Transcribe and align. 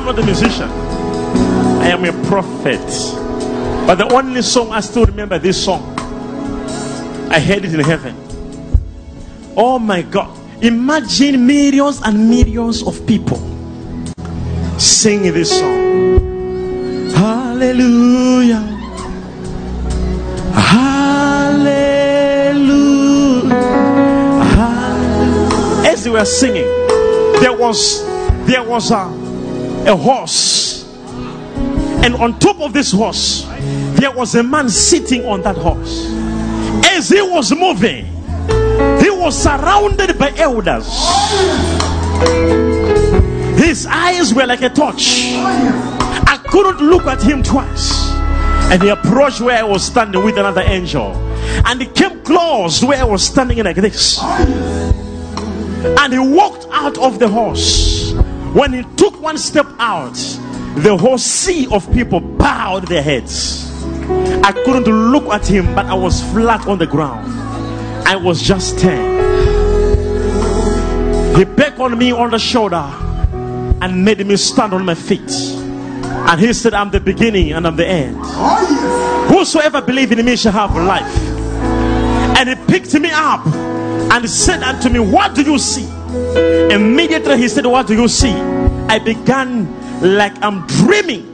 I'm 0.00 0.06
not 0.06 0.18
a 0.18 0.24
musician. 0.24 0.70
I 1.82 1.88
am 1.90 2.06
a 2.06 2.12
prophet. 2.26 2.80
But 3.86 3.96
the 3.96 4.10
only 4.10 4.40
song 4.40 4.72
I 4.72 4.80
still 4.80 5.04
remember 5.04 5.38
this 5.38 5.62
song. 5.62 5.94
I 7.30 7.38
heard 7.38 7.66
it 7.66 7.74
in 7.74 7.80
heaven. 7.80 8.16
Oh 9.54 9.78
my 9.78 10.00
God. 10.00 10.34
Imagine 10.62 11.46
millions 11.46 12.00
and 12.02 12.30
millions 12.30 12.82
of 12.82 13.06
people 13.06 13.36
singing 14.78 15.34
this 15.34 15.50
song. 15.58 17.10
Hallelujah. 17.10 18.60
Hallelujah. 20.54 22.00
Hallelujah. 24.56 25.90
As 25.92 26.04
they 26.04 26.10
were 26.10 26.24
singing, 26.24 26.64
there 27.42 27.52
was 27.52 28.08
there 28.46 28.62
was 28.64 28.90
a, 28.90 29.19
a 29.86 29.96
horse. 29.96 30.84
And 32.02 32.14
on 32.16 32.38
top 32.38 32.60
of 32.60 32.72
this 32.72 32.92
horse, 32.92 33.44
there 33.98 34.10
was 34.10 34.34
a 34.34 34.42
man 34.42 34.68
sitting 34.68 35.24
on 35.26 35.42
that 35.42 35.56
horse. 35.56 36.06
As 36.90 37.08
he 37.08 37.20
was 37.20 37.52
moving, 37.52 38.06
he 39.00 39.10
was 39.10 39.36
surrounded 39.40 40.18
by 40.18 40.32
elders. 40.36 40.86
His 43.58 43.86
eyes 43.86 44.32
were 44.32 44.46
like 44.46 44.62
a 44.62 44.70
torch. 44.70 45.32
I 45.34 46.40
couldn't 46.48 46.80
look 46.80 47.06
at 47.06 47.22
him 47.22 47.42
twice. 47.42 48.10
And 48.72 48.82
he 48.82 48.88
approached 48.88 49.40
where 49.40 49.58
I 49.58 49.62
was 49.62 49.84
standing 49.84 50.24
with 50.24 50.38
another 50.38 50.62
angel. 50.62 51.12
And 51.66 51.80
he 51.80 51.86
came 51.88 52.22
close 52.22 52.82
where 52.82 53.00
I 53.00 53.04
was 53.04 53.22
standing 53.22 53.62
like 53.64 53.76
this. 53.76 54.18
And 54.22 56.12
he 56.12 56.18
walked 56.18 56.66
out 56.70 56.96
of 56.98 57.18
the 57.18 57.28
horse. 57.28 57.99
When 58.52 58.72
he 58.72 58.82
took 58.96 59.20
one 59.20 59.38
step 59.38 59.66
out, 59.78 60.14
the 60.76 60.96
whole 60.96 61.18
sea 61.18 61.68
of 61.70 61.92
people 61.92 62.20
bowed 62.20 62.88
their 62.88 63.02
heads. 63.02 63.70
I 64.42 64.52
couldn't 64.64 64.86
look 65.12 65.26
at 65.32 65.46
him, 65.46 65.72
but 65.74 65.86
I 65.86 65.94
was 65.94 66.20
flat 66.32 66.66
on 66.66 66.78
the 66.78 66.86
ground. 66.86 67.30
I 68.08 68.16
was 68.16 68.42
just 68.42 68.78
10. 68.80 69.20
He 71.36 71.44
beckoned 71.44 71.96
me 71.96 72.10
on 72.10 72.30
the 72.30 72.38
shoulder 72.40 72.90
and 73.80 74.04
made 74.04 74.26
me 74.26 74.36
stand 74.36 74.74
on 74.74 74.84
my 74.84 74.94
feet. 74.94 75.30
And 75.30 76.40
he 76.40 76.52
said, 76.52 76.74
I'm 76.74 76.90
the 76.90 76.98
beginning 77.00 77.52
and 77.52 77.66
I'm 77.66 77.76
the 77.76 77.86
end. 77.86 78.16
Whosoever 79.32 79.80
believe 79.80 80.10
in 80.10 80.24
me 80.24 80.36
shall 80.36 80.52
have 80.52 80.74
life. 80.74 81.16
And 82.36 82.48
he 82.48 82.56
picked 82.66 82.92
me 82.94 83.10
up 83.12 83.46
and 83.46 84.28
said 84.28 84.62
unto 84.62 84.88
me, 84.88 84.98
What 84.98 85.34
do 85.36 85.42
you 85.42 85.58
see? 85.58 85.88
Immediately 86.70 87.38
he 87.38 87.48
said, 87.48 87.66
What 87.66 87.86
do 87.86 87.94
you 87.94 88.08
see? 88.08 88.32
I 88.32 88.98
began 88.98 89.68
like 90.16 90.32
I'm 90.42 90.66
dreaming. 90.66 91.26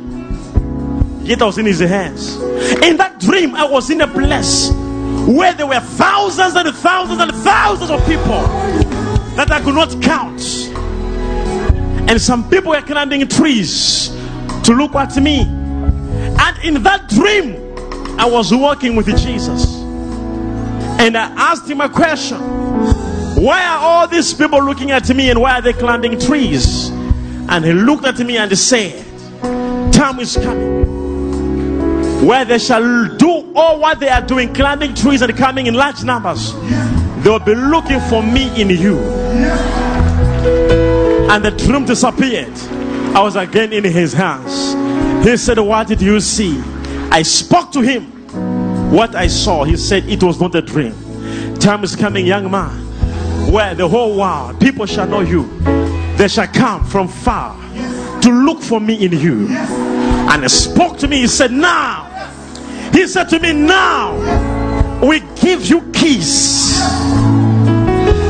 Yet 1.22 1.42
I 1.42 1.46
was 1.46 1.58
in 1.58 1.66
his 1.66 1.80
hands. 1.80 2.36
In 2.82 2.96
that 2.98 3.18
dream, 3.20 3.54
I 3.54 3.64
was 3.64 3.90
in 3.90 4.00
a 4.00 4.06
place 4.06 4.70
where 5.26 5.52
there 5.54 5.66
were 5.66 5.80
thousands 5.80 6.54
and 6.54 6.74
thousands 6.76 7.20
and 7.20 7.32
thousands 7.42 7.90
of 7.90 8.00
people 8.06 8.42
that 9.34 9.50
I 9.50 9.60
could 9.62 9.74
not 9.74 10.00
count. 10.02 10.40
And 12.08 12.20
some 12.20 12.48
people 12.48 12.70
were 12.70 12.82
climbing 12.82 13.26
trees 13.28 14.10
to 14.64 14.72
look 14.72 14.94
at 14.94 15.16
me. 15.16 15.40
And 15.40 16.58
in 16.64 16.82
that 16.84 17.08
dream, 17.08 17.56
I 18.18 18.26
was 18.26 18.54
walking 18.54 18.94
with 18.94 19.06
Jesus. 19.18 19.74
And 20.98 21.16
I 21.16 21.26
asked 21.36 21.68
him 21.68 21.80
a 21.80 21.88
question 21.88 22.65
Why 23.36 23.62
are 23.66 23.78
all 23.78 24.08
these 24.08 24.32
people 24.32 24.62
looking 24.62 24.90
at 24.90 25.08
me 25.14 25.30
and 25.30 25.40
why 25.40 25.58
are 25.58 25.62
they 25.62 25.74
climbing 25.74 26.18
trees? 26.18 26.88
And 27.48 27.64
he 27.64 27.72
looked 27.72 28.06
at 28.06 28.18
me 28.18 28.38
and 28.38 28.50
he 28.50 28.56
said, 28.56 29.04
Time 29.92 30.18
is 30.20 30.36
coming 30.36 30.96
where 32.26 32.44
they 32.44 32.58
shall 32.58 33.14
do 33.16 33.52
all 33.54 33.78
what 33.78 34.00
they 34.00 34.08
are 34.08 34.22
doing, 34.22 34.52
climbing 34.52 34.94
trees 34.94 35.22
and 35.22 35.36
coming 35.36 35.66
in 35.66 35.74
large 35.74 36.02
numbers. 36.02 36.54
They'll 37.22 37.38
be 37.38 37.54
looking 37.54 38.00
for 38.00 38.22
me 38.22 38.60
in 38.60 38.70
you. 38.70 38.98
And 41.30 41.44
the 41.44 41.50
dream 41.50 41.84
disappeared. 41.84 42.52
I 43.14 43.22
was 43.22 43.36
again 43.36 43.72
in 43.72 43.84
his 43.84 44.12
hands. 44.12 44.74
He 45.26 45.36
said, 45.36 45.58
What 45.58 45.88
did 45.88 46.00
you 46.00 46.20
see? 46.20 46.58
I 47.10 47.22
spoke 47.22 47.70
to 47.72 47.80
him 47.80 48.04
what 48.90 49.14
I 49.14 49.26
saw. 49.26 49.64
He 49.64 49.76
said, 49.76 50.08
It 50.08 50.22
was 50.22 50.40
not 50.40 50.54
a 50.54 50.62
dream. 50.62 50.94
Time 51.58 51.84
is 51.84 51.94
coming, 51.94 52.26
young 52.26 52.50
man, 52.50 52.85
where 53.50 53.74
the 53.74 53.88
whole 53.88 54.16
world, 54.18 54.60
people 54.60 54.86
shall 54.86 55.06
know 55.06 55.20
you. 55.20 55.46
They 56.16 56.28
shall 56.28 56.48
come 56.48 56.84
from 56.84 57.08
far 57.08 57.54
to 58.22 58.30
look 58.30 58.60
for 58.60 58.80
me 58.80 59.04
in 59.04 59.12
you. 59.12 59.48
And 59.48 60.42
he 60.42 60.48
spoke 60.48 60.98
to 60.98 61.08
me. 61.08 61.20
He 61.20 61.26
said, 61.28 61.52
Now, 61.52 62.04
he 62.92 63.06
said 63.06 63.28
to 63.30 63.38
me, 63.38 63.52
Now 63.52 64.16
we 65.06 65.20
give 65.36 65.64
you 65.66 65.92
keys. 65.92 66.78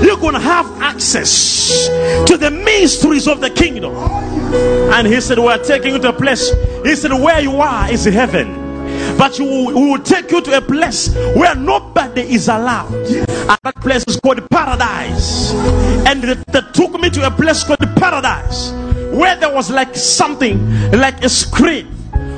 You're 0.03 0.19
going 0.19 0.35
to 0.35 0.41
have 0.41 0.67
access 0.81 1.87
to 2.27 2.37
the 2.37 2.51
mysteries 2.51 3.27
of 3.27 3.41
the 3.41 3.51
kingdom. 3.51 3.95
And 3.95 5.07
he 5.07 5.21
said, 5.21 5.39
We're 5.39 5.63
taking 5.63 5.95
you 5.95 5.99
to 6.01 6.11
a 6.11 6.13
place. 6.13 6.53
He 6.85 6.95
said, 6.97 7.13
Where 7.13 7.41
you 7.41 7.57
are 7.57 7.91
is 7.91 8.05
heaven. 8.05 8.67
But 9.17 9.39
you, 9.39 9.45
we 9.45 9.73
will 9.73 10.03
take 10.03 10.31
you 10.31 10.41
to 10.43 10.59
a 10.59 10.61
place 10.61 11.15
where 11.15 11.55
nobody 11.55 12.23
is 12.23 12.49
allowed. 12.49 12.93
And 13.49 13.59
that 13.63 13.77
place 13.77 14.05
is 14.09 14.19
called 14.19 14.49
paradise. 14.51 15.53
And 16.07 16.23
they, 16.23 16.35
they 16.51 16.61
took 16.73 17.01
me 17.01 17.11
to 17.11 17.27
a 17.27 17.31
place 17.31 17.65
called 17.65 17.81
paradise 17.97 18.73
where 19.13 19.37
there 19.37 19.53
was 19.53 19.71
like 19.71 19.95
something 19.95 20.91
like 20.91 21.23
a 21.23 21.29
screen 21.29 21.87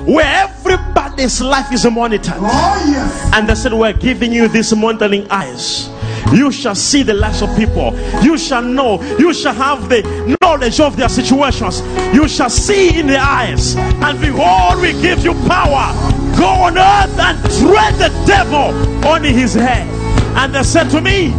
where 0.07 0.45
everybody's 0.45 1.41
life 1.41 1.73
is 1.73 1.85
monitored. 1.91 2.35
Oh, 2.37 2.87
yes. 2.89 3.31
And 3.35 3.49
they 3.49 3.55
said, 3.55 3.73
We're 3.73 3.93
giving 3.93 4.33
you 4.33 4.49
these 4.49 4.75
monitoring 4.75 5.31
eyes. 5.31 5.91
You 6.33 6.53
shall 6.53 6.75
see 6.75 7.03
the 7.03 7.15
lives 7.15 7.43
of 7.43 7.55
people. 7.57 7.99
You 8.23 8.37
shall 8.37 8.63
know. 8.63 9.03
You 9.19 9.33
shall 9.33 9.55
have 9.55 9.89
the 9.89 10.37
knowledge 10.41 10.81
of 10.81 10.97
their 10.97 11.09
situations. 11.09 11.81
You 12.15 12.29
shall 12.29 12.51
see 12.51 12.99
in 12.99 13.07
the 13.07 13.19
eyes. 13.19 13.77
And 13.77 14.21
behold, 14.21 14.83
we 14.83 14.93
give 15.01 15.25
you 15.25 15.35
power. 15.47 15.95
Go 16.37 16.47
on 16.47 16.79
earth 16.79 17.19
and 17.19 17.39
tread 17.61 17.95
the 17.95 18.27
devil 18.27 19.07
on 19.07 19.25
his 19.25 19.55
head. 19.55 19.98
And 20.37 20.55
they 20.55 20.63
said 20.63 20.91
to 20.91 21.01
me, 21.01 21.35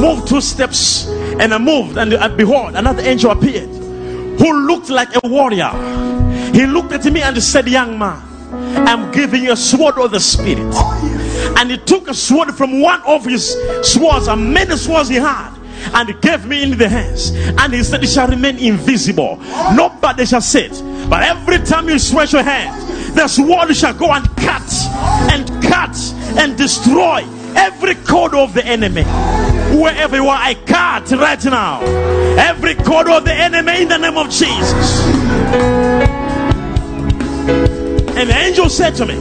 Move 0.00 0.26
two 0.26 0.40
steps. 0.40 1.06
And 1.06 1.54
I 1.54 1.58
moved, 1.58 1.96
and, 1.98 2.36
behold, 2.36 2.74
another 2.74 3.02
angel 3.02 3.30
appeared 3.30 3.68
who 4.38 4.66
looked 4.66 4.88
like 4.88 5.08
a 5.22 5.28
warrior. 5.28 5.70
He 6.52 6.66
looked 6.66 6.92
at 6.92 7.04
me 7.04 7.22
and 7.22 7.36
he 7.36 7.40
said, 7.40 7.68
Young 7.68 7.98
man, 7.98 8.22
I'm 8.86 9.10
giving 9.12 9.44
you 9.44 9.52
a 9.52 9.56
sword 9.56 9.98
of 9.98 10.12
the 10.12 10.20
spirit. 10.20 10.74
And 11.58 11.70
he 11.70 11.78
took 11.78 12.08
a 12.08 12.14
sword 12.14 12.54
from 12.54 12.80
one 12.80 13.02
of 13.02 13.24
his 13.24 13.56
swords, 13.82 14.28
and 14.28 14.52
many 14.52 14.76
swords 14.76 15.08
he 15.08 15.16
had, 15.16 15.54
and 15.94 16.08
he 16.08 16.14
gave 16.14 16.46
me 16.46 16.62
in 16.62 16.78
the 16.78 16.88
hands. 16.88 17.30
And 17.30 17.72
he 17.72 17.82
said, 17.82 18.02
It 18.02 18.08
shall 18.08 18.28
remain 18.28 18.58
invisible. 18.58 19.36
Nobody 19.74 20.26
shall 20.26 20.40
see 20.40 20.66
it. 20.70 21.10
But 21.10 21.22
every 21.22 21.58
time 21.58 21.88
you 21.88 21.98
stretch 21.98 22.32
your 22.32 22.42
hand, 22.42 23.16
the 23.16 23.26
sword 23.26 23.74
shall 23.76 23.94
go 23.94 24.12
and 24.12 24.24
cut 24.36 24.70
and 25.32 25.62
cut 25.62 25.96
and 26.38 26.56
destroy 26.56 27.24
every 27.56 27.94
code 27.94 28.34
of 28.34 28.54
the 28.54 28.64
enemy. 28.64 29.02
Wherever 29.78 30.16
you 30.16 30.26
are, 30.28 30.38
I 30.38 30.54
cut 30.54 31.10
right 31.12 31.44
now. 31.44 31.82
Every 32.38 32.74
code 32.74 33.08
of 33.08 33.24
the 33.24 33.34
enemy 33.34 33.82
in 33.82 33.88
the 33.88 33.98
name 33.98 34.16
of 34.16 34.30
Jesus. 34.30 35.02
And 38.16 38.30
the 38.30 38.36
angel 38.36 38.68
said 38.68 38.94
to 38.96 39.06
me, 39.06 39.14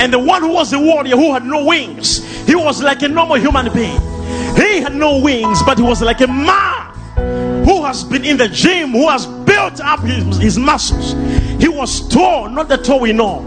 and 0.00 0.12
the 0.12 0.18
one 0.18 0.42
who 0.42 0.52
was 0.52 0.70
the 0.70 0.78
warrior 0.78 1.16
who 1.16 1.32
had 1.32 1.44
no 1.44 1.64
wings, 1.64 2.24
he 2.46 2.54
was 2.54 2.82
like 2.82 3.02
a 3.02 3.08
normal 3.08 3.36
human 3.36 3.72
being. 3.72 4.00
He 4.56 4.80
had 4.80 4.94
no 4.94 5.20
wings, 5.20 5.62
but 5.64 5.78
he 5.78 5.84
was 5.84 6.00
like 6.00 6.20
a 6.20 6.26
man 6.26 6.94
who 7.64 7.84
has 7.84 8.04
been 8.04 8.24
in 8.24 8.36
the 8.36 8.48
gym, 8.48 8.90
who 8.90 9.08
has 9.08 9.26
built 9.26 9.80
up 9.80 10.00
his, 10.00 10.38
his 10.38 10.58
muscles. 10.58 11.12
He 11.60 11.68
was 11.68 12.08
tall, 12.08 12.48
not 12.48 12.68
the 12.68 12.76
tall 12.76 13.00
we 13.00 13.12
know. 13.12 13.44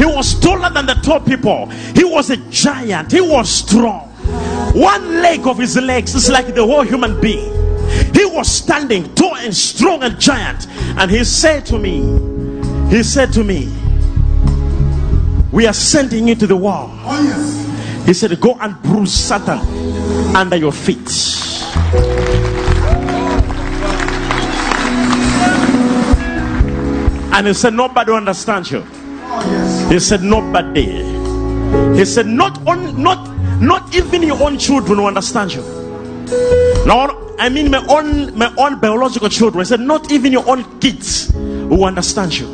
He 0.00 0.06
was 0.06 0.40
taller 0.40 0.70
than 0.70 0.86
the 0.86 0.94
tall 0.94 1.20
people. 1.20 1.66
He 1.94 2.04
was 2.04 2.30
a 2.30 2.38
giant. 2.48 3.12
He 3.12 3.20
was 3.20 3.50
strong. 3.50 4.08
One 4.72 5.20
leg 5.20 5.46
of 5.46 5.58
his 5.58 5.76
legs 5.76 6.14
is 6.14 6.30
like 6.30 6.54
the 6.54 6.64
whole 6.64 6.84
human 6.84 7.20
being. 7.20 7.52
He 8.14 8.24
was 8.24 8.50
standing 8.50 9.14
tall 9.14 9.36
and 9.36 9.54
strong 9.54 10.02
and 10.02 10.18
giant. 10.18 10.68
And 10.96 11.10
he 11.10 11.22
said 11.22 11.66
to 11.66 11.78
me, 11.78 12.00
He 12.88 13.02
said 13.02 13.30
to 13.34 13.44
me, 13.44 13.70
We 15.52 15.66
are 15.66 15.74
sending 15.74 16.28
you 16.28 16.34
to 16.36 16.46
the 16.46 16.56
wall. 16.56 16.88
Oh, 17.04 17.22
yes. 17.22 18.06
He 18.06 18.14
said, 18.14 18.40
Go 18.40 18.56
and 18.58 18.80
bruise 18.80 19.12
Satan 19.12 19.58
under 20.34 20.56
your 20.56 20.72
feet. 20.72 21.10
And 27.34 27.46
he 27.46 27.52
said, 27.52 27.74
Nobody 27.74 28.12
understands 28.12 28.70
you. 28.70 28.82
He 29.90 29.98
said, 29.98 30.22
Nobody. 30.22 31.04
He 31.96 32.04
said, 32.04 32.26
Not 32.26 32.66
on, 32.66 33.02
not 33.02 33.30
not 33.60 33.94
even 33.94 34.22
your 34.22 34.42
own 34.42 34.58
children 34.58 34.98
will 34.98 35.06
understand 35.06 35.52
you. 35.52 35.62
Now 36.86 37.34
I 37.38 37.50
mean 37.50 37.70
my 37.70 37.84
own 37.88 38.36
my 38.36 38.52
own 38.56 38.80
biological 38.80 39.28
children. 39.28 39.60
I 39.60 39.64
said, 39.64 39.80
not 39.80 40.10
even 40.10 40.32
your 40.32 40.48
own 40.48 40.80
kids 40.80 41.30
who 41.34 41.84
understand 41.84 42.38
you. 42.38 42.48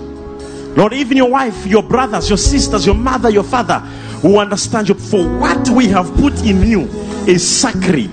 Not 0.77 0.93
even 0.93 1.17
your 1.17 1.31
wife, 1.31 1.65
your 1.65 1.83
brothers, 1.83 2.29
your 2.29 2.37
sisters, 2.39 2.85
your 2.85 2.97
mother, 2.97 3.31
your 3.31 3.45
father 3.45 3.79
who 4.21 4.39
understand 4.39 4.89
you. 4.89 4.95
For 4.95 5.25
what 5.39 5.69
we 5.71 5.87
have 5.89 6.13
put 6.17 6.35
in 6.45 6.63
you 6.63 6.83
is 7.27 7.47
sacred. 7.49 8.11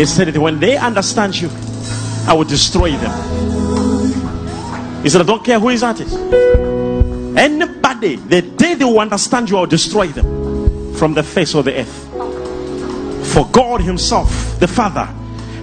He 0.00 0.06
said 0.06 0.28
that 0.28 0.40
when 0.40 0.58
they 0.58 0.78
understand 0.78 1.38
you, 1.38 1.50
I 2.26 2.32
will 2.32 2.44
destroy 2.44 2.92
them. 2.92 3.12
He 5.02 5.10
said, 5.10 5.20
I 5.20 5.24
don't 5.24 5.44
care 5.44 5.60
who 5.60 5.68
is 5.68 5.82
at 5.82 6.00
it. 6.00 6.10
Anybody, 7.36 8.16
the 8.16 8.40
day 8.40 8.76
they 8.76 8.84
will 8.86 8.98
understand 8.98 9.50
you, 9.50 9.58
I 9.58 9.60
will 9.60 9.66
destroy 9.66 10.06
them 10.06 10.94
from 10.94 11.12
the 11.12 11.22
face 11.22 11.54
of 11.54 11.66
the 11.66 11.80
earth. 11.80 13.28
For 13.34 13.46
God 13.48 13.82
Himself, 13.82 14.58
the 14.58 14.66
Father, 14.66 15.06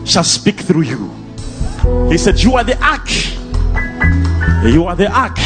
shall 0.05 0.23
speak 0.23 0.59
through 0.59 0.83
you. 0.83 1.09
He 2.07 2.19
said, 2.19 2.39
You 2.39 2.57
are 2.57 2.63
the 2.63 2.77
ark. 2.79 3.09
You 4.71 4.85
are 4.85 4.95
the 4.95 5.11
ark. 5.11 5.39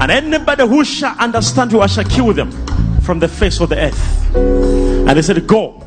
And 0.00 0.12
anybody 0.12 0.64
who 0.64 0.84
shall 0.84 1.18
understand 1.18 1.72
you, 1.72 1.80
I 1.80 1.88
shall 1.88 2.04
kill 2.04 2.32
them 2.32 2.52
from 3.00 3.18
the 3.18 3.26
face 3.26 3.60
of 3.60 3.70
the 3.70 3.80
earth. 3.80 4.36
And 4.36 5.16
he 5.16 5.22
said, 5.22 5.44
Go 5.48 5.85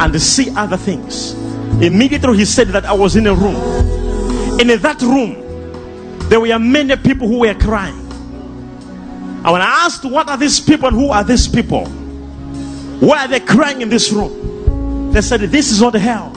and 0.00 0.20
see 0.20 0.50
other 0.56 0.78
things. 0.78 1.34
Immediately 1.82 2.38
he 2.38 2.44
said 2.46 2.68
that 2.68 2.86
I 2.86 2.92
was 2.92 3.16
in 3.16 3.26
a 3.26 3.34
room. 3.34 3.56
And 4.58 4.70
In 4.70 4.80
that 4.80 5.00
room, 5.02 6.28
there 6.28 6.40
were 6.40 6.58
many 6.58 6.96
people 6.96 7.28
who 7.28 7.40
were 7.40 7.54
crying. 7.54 7.98
And 7.98 9.52
when 9.52 9.60
I 9.62 9.84
asked, 9.84 10.04
What 10.04 10.28
are 10.28 10.38
these 10.38 10.58
people 10.58 10.90
who 10.90 11.10
are 11.10 11.22
these 11.22 11.46
people? 11.46 11.84
Why 11.86 13.24
are 13.24 13.28
they 13.28 13.40
crying 13.40 13.82
in 13.82 13.88
this 13.88 14.10
room? 14.10 15.12
They 15.12 15.20
said, 15.20 15.40
This 15.40 15.70
is 15.70 15.80
not 15.82 15.94
hell, 15.94 16.30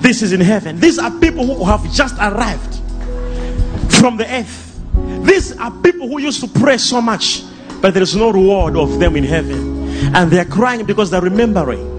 this 0.00 0.22
is 0.22 0.32
in 0.32 0.40
heaven. 0.40 0.80
These 0.80 0.98
are 0.98 1.10
people 1.20 1.46
who 1.46 1.64
have 1.64 1.82
just 1.92 2.16
arrived 2.16 2.76
from 3.92 4.16
the 4.16 4.26
earth. 4.28 4.80
These 5.24 5.56
are 5.56 5.70
people 5.70 6.08
who 6.08 6.20
used 6.20 6.40
to 6.40 6.60
pray 6.60 6.78
so 6.78 7.00
much, 7.00 7.44
but 7.80 7.94
there 7.94 8.02
is 8.02 8.16
no 8.16 8.32
reward 8.32 8.76
of 8.76 8.98
them 8.98 9.14
in 9.14 9.24
heaven. 9.24 9.88
And 10.14 10.30
they 10.30 10.40
are 10.40 10.44
crying 10.44 10.84
because 10.84 11.10
they're 11.10 11.20
remembering 11.20 11.91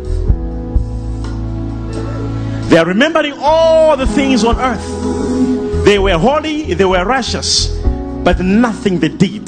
they 2.74 2.80
are 2.80 2.88
remembering 2.88 3.34
all 3.38 3.96
the 3.96 4.08
things 4.08 4.44
on 4.44 4.60
earth. 4.60 5.86
They 5.86 6.00
were 6.00 6.18
holy, 6.18 6.74
they 6.74 6.86
were 6.86 7.06
righteous, 7.06 7.68
but 8.24 8.40
nothing 8.40 9.00
they 9.00 9.10
did 9.10 9.46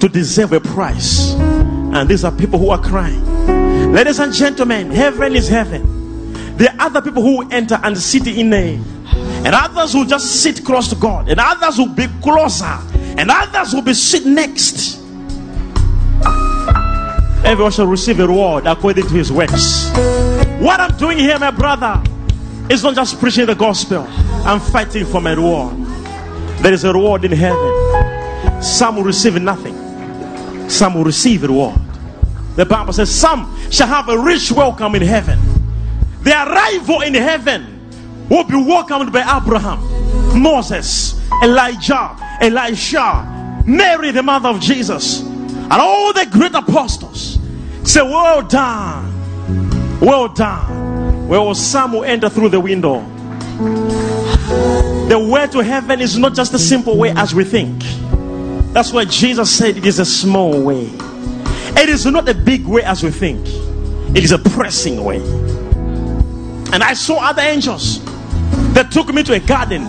to 0.00 0.08
deserve 0.08 0.52
a 0.54 0.58
price. 0.58 1.34
And 1.34 2.08
these 2.08 2.24
are 2.24 2.32
people 2.32 2.58
who 2.58 2.70
are 2.70 2.82
crying. 2.82 3.92
Ladies 3.92 4.18
and 4.18 4.34
gentlemen, 4.34 4.90
heaven 4.90 5.36
is 5.36 5.48
heaven. 5.48 6.32
There 6.56 6.68
are 6.70 6.86
other 6.86 7.00
people 7.00 7.22
who 7.22 7.48
enter 7.48 7.78
and 7.80 7.96
sit 7.96 8.26
in 8.26 8.52
a, 8.52 8.74
and 8.74 9.54
others 9.54 9.92
who 9.92 10.04
just 10.04 10.42
sit 10.42 10.64
close 10.64 10.88
to 10.88 10.96
God, 10.96 11.28
and 11.28 11.38
others 11.38 11.78
will 11.78 11.94
be 11.94 12.08
closer, 12.24 12.76
and 13.16 13.30
others 13.30 13.72
will 13.72 13.82
be 13.82 13.94
sit 13.94 14.26
next. 14.26 14.98
Everyone 17.44 17.70
shall 17.70 17.86
receive 17.86 18.18
a 18.18 18.26
reward 18.26 18.66
according 18.66 19.06
to 19.06 19.14
his 19.14 19.30
works. 19.30 19.90
What 20.58 20.80
I'm 20.80 20.96
doing 20.96 21.18
here, 21.18 21.38
my 21.38 21.52
brother, 21.52 22.02
it's 22.70 22.82
not 22.82 22.94
just 22.94 23.20
preaching 23.20 23.46
the 23.46 23.54
gospel. 23.54 24.06
I'm 24.46 24.58
fighting 24.58 25.04
for 25.04 25.20
my 25.20 25.32
reward. 25.32 25.76
There 26.62 26.72
is 26.72 26.84
a 26.84 26.92
reward 26.92 27.24
in 27.24 27.32
heaven. 27.32 28.62
Some 28.62 28.96
will 28.96 29.04
receive 29.04 29.40
nothing. 29.40 29.74
Some 30.70 30.94
will 30.94 31.04
receive 31.04 31.44
a 31.44 31.48
reward. 31.48 31.78
The 32.56 32.64
Bible 32.64 32.94
says 32.94 33.14
some 33.14 33.54
shall 33.70 33.88
have 33.88 34.08
a 34.08 34.18
rich 34.18 34.50
welcome 34.50 34.94
in 34.94 35.02
heaven. 35.02 35.38
Their 36.22 36.48
arrival 36.48 37.02
in 37.02 37.12
heaven 37.14 38.26
will 38.30 38.44
be 38.44 38.56
welcomed 38.56 39.12
by 39.12 39.20
Abraham, 39.20 40.40
Moses, 40.40 41.20
Elijah, 41.42 42.16
Elisha, 42.40 43.62
Mary, 43.66 44.10
the 44.10 44.22
mother 44.22 44.48
of 44.48 44.60
Jesus, 44.60 45.20
and 45.20 45.72
all 45.72 46.14
the 46.14 46.26
great 46.30 46.54
apostles. 46.54 47.38
Say, 47.82 48.00
Well 48.00 48.40
done, 48.40 50.00
well 50.00 50.28
done 50.28 50.93
well, 51.26 51.54
some 51.54 51.92
will 51.92 52.04
enter 52.04 52.28
through 52.28 52.50
the 52.50 52.60
window. 52.60 53.00
The 55.08 55.18
way 55.18 55.46
to 55.48 55.62
heaven 55.62 56.00
is 56.00 56.18
not 56.18 56.34
just 56.34 56.52
a 56.54 56.58
simple 56.58 56.96
way 56.96 57.10
as 57.10 57.34
we 57.34 57.44
think. 57.44 57.82
That's 58.72 58.92
why 58.92 59.04
Jesus 59.04 59.50
said 59.50 59.76
it 59.76 59.86
is 59.86 59.98
a 59.98 60.04
small 60.04 60.62
way. 60.62 60.90
It 61.76 61.88
is 61.88 62.06
not 62.06 62.28
a 62.28 62.34
big 62.34 62.66
way 62.66 62.82
as 62.82 63.02
we 63.02 63.10
think, 63.10 63.46
it 64.16 64.24
is 64.24 64.32
a 64.32 64.38
pressing 64.38 65.02
way. 65.02 65.18
And 66.72 66.82
I 66.82 66.94
saw 66.94 67.18
other 67.18 67.42
angels 67.42 68.04
that 68.74 68.90
took 68.90 69.12
me 69.14 69.22
to 69.22 69.34
a 69.34 69.40
garden. 69.40 69.82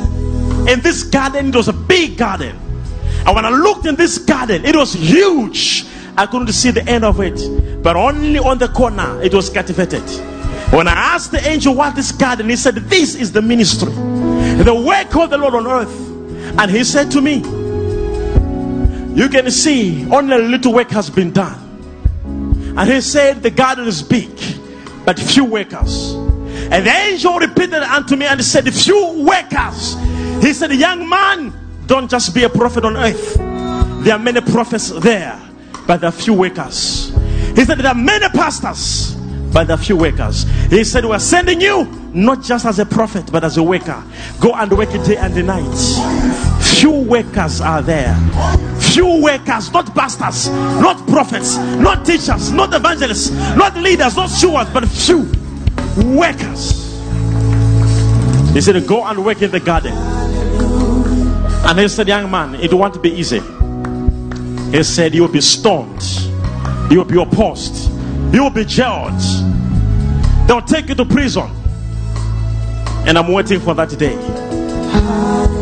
And 0.68 0.82
this 0.82 1.04
garden, 1.04 1.50
it 1.50 1.56
was 1.56 1.68
a 1.68 1.74
big 1.74 2.18
garden. 2.18 2.56
And 3.26 3.36
when 3.36 3.46
I 3.46 3.50
looked 3.50 3.88
in 3.88 3.96
this 3.96 4.20
garden, 4.20 4.66
it 4.66 4.76
was 4.76 4.94
huge. 4.94 5.86
I 6.18 6.28
couldn't 6.28 6.54
see 6.54 6.72
the 6.72 6.88
end 6.88 7.04
of 7.04 7.20
it, 7.20 7.84
but 7.84 7.96
only 7.96 8.40
on 8.40 8.58
the 8.58 8.68
corner 8.68 9.22
it 9.22 9.34
was 9.34 9.50
cultivated. 9.50 10.04
When 10.76 10.90
I 10.90 10.92
asked 10.92 11.32
the 11.32 11.40
angel 11.48 11.74
what 11.74 11.96
this 11.96 12.12
garden, 12.12 12.50
he 12.50 12.58
said, 12.58 12.76
This 12.76 13.16
is 13.16 13.32
the 13.32 13.42
ministry, 13.42 13.94
the 13.94 14.84
work 14.86 15.16
of 15.16 15.30
the 15.30 15.38
Lord 15.38 15.56
on 15.56 15.66
earth. 15.68 16.60
And 16.60 16.70
he 16.70 16.84
said 16.84 17.10
to 17.12 17.22
me, 17.22 17.36
You 19.16 19.30
can 19.30 19.50
see 19.52 20.06
only 20.12 20.36
a 20.36 20.40
little 20.40 20.74
work 20.74 20.90
has 20.90 21.10
been 21.10 21.32
done. 21.32 22.74
And 22.78 22.92
he 22.92 23.00
said, 23.00 23.42
The 23.42 23.52
garden 23.52 23.88
is 23.88 24.04
big, 24.04 24.30
but 25.06 25.18
few 25.18 25.46
workers. 25.46 26.12
And 26.14 26.86
the 26.86 26.92
angel 26.92 27.40
repeated 27.40 27.76
unto 27.76 28.18
me 28.18 28.26
and 28.26 28.44
said, 28.44 28.66
Few 28.74 29.26
workers. 29.26 29.94
He 30.44 30.52
said, 30.52 30.74
Young 30.74 31.08
man, 31.08 31.54
don't 31.86 32.12
just 32.12 32.36
be 32.36 32.44
a 32.44 32.50
prophet 32.50 32.84
on 32.84 32.98
earth. 32.98 33.36
There 34.04 34.14
are 34.14 34.20
many 34.20 34.42
prophets 34.42 34.90
there, 34.90 35.40
but 35.88 36.02
there 36.02 36.10
are 36.10 36.12
few 36.12 36.34
workers. 36.34 37.14
He 37.56 37.64
said, 37.64 37.78
There 37.78 37.88
are 37.88 37.96
many 37.96 38.28
pastors 38.28 39.15
by 39.56 39.64
the 39.64 39.78
few 39.78 39.96
workers. 39.96 40.44
He 40.70 40.84
said, 40.84 41.06
We're 41.06 41.18
sending 41.18 41.62
you 41.62 41.86
not 42.14 42.44
just 42.44 42.66
as 42.66 42.78
a 42.78 42.86
prophet, 42.86 43.32
but 43.32 43.46
as 43.46 43.56
a 43.56 43.64
worker. 43.64 44.04
Go 44.42 44.54
and 44.54 44.70
work 44.78 44.94
it 44.94 45.06
day 45.06 45.16
and 45.16 45.34
the 45.34 45.44
night. 45.44 46.62
Few 46.62 46.92
workers 46.92 47.62
are 47.62 47.82
there. 47.82 48.14
Few 48.82 49.24
workers, 49.24 49.72
not 49.72 49.96
pastors, 49.96 50.50
not 50.50 51.08
prophets, 51.08 51.56
not 51.58 52.06
teachers, 52.06 52.52
not 52.52 52.74
evangelists, 52.74 53.32
not 53.56 53.78
leaders, 53.78 54.18
not 54.18 54.30
stewards, 54.30 54.70
but 54.72 54.86
few 54.90 55.20
workers. 56.14 56.84
He 58.54 58.60
said, 58.60 58.86
Go 58.86 59.06
and 59.06 59.24
work 59.24 59.42
in 59.42 59.52
the 59.52 59.62
garden. 59.62 59.94
And 59.94 61.80
he 61.80 61.88
said, 61.88 62.10
Young 62.10 62.30
man, 62.30 62.56
it 62.56 62.74
won't 62.74 63.02
be 63.02 63.10
easy. 63.10 63.40
He 64.76 64.84
said, 64.84 65.16
You 65.16 65.22
will 65.22 65.32
be 65.32 65.40
stoned, 65.40 66.04
you 66.92 66.98
will 66.98 67.06
be 67.06 67.22
opposed, 67.22 67.95
you 68.36 68.44
will 68.44 68.50
be 68.50 68.66
jailed. 68.66 69.20
They'll 70.48 70.62
take 70.62 70.90
you 70.90 70.96
to 70.96 71.06
prison. 71.06 71.50
And 73.08 73.18
I'm 73.18 73.32
waiting 73.32 73.60
for 73.60 73.74
that 73.76 73.98
day. 73.98 74.14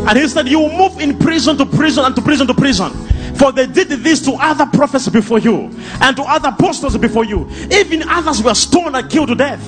And 0.06 0.18
he 0.18 0.26
said, 0.28 0.48
You 0.48 0.60
will 0.60 0.76
move 0.76 1.00
in 1.00 1.18
prison 1.18 1.56
to 1.58 1.66
prison 1.66 2.04
and 2.04 2.14
to 2.16 2.22
prison 2.22 2.46
to 2.48 2.54
prison. 2.54 2.90
For 3.36 3.52
they 3.52 3.66
did 3.66 3.88
this 3.88 4.20
to 4.22 4.32
other 4.32 4.66
prophets 4.66 5.08
before 5.08 5.38
you 5.38 5.70
and 6.00 6.16
to 6.16 6.22
other 6.22 6.50
apostles 6.50 6.96
before 6.96 7.24
you. 7.24 7.48
Even 7.70 8.08
others 8.08 8.42
were 8.42 8.54
stoned 8.54 8.96
and 8.96 9.10
killed 9.10 9.28
to 9.28 9.34
death. 9.34 9.62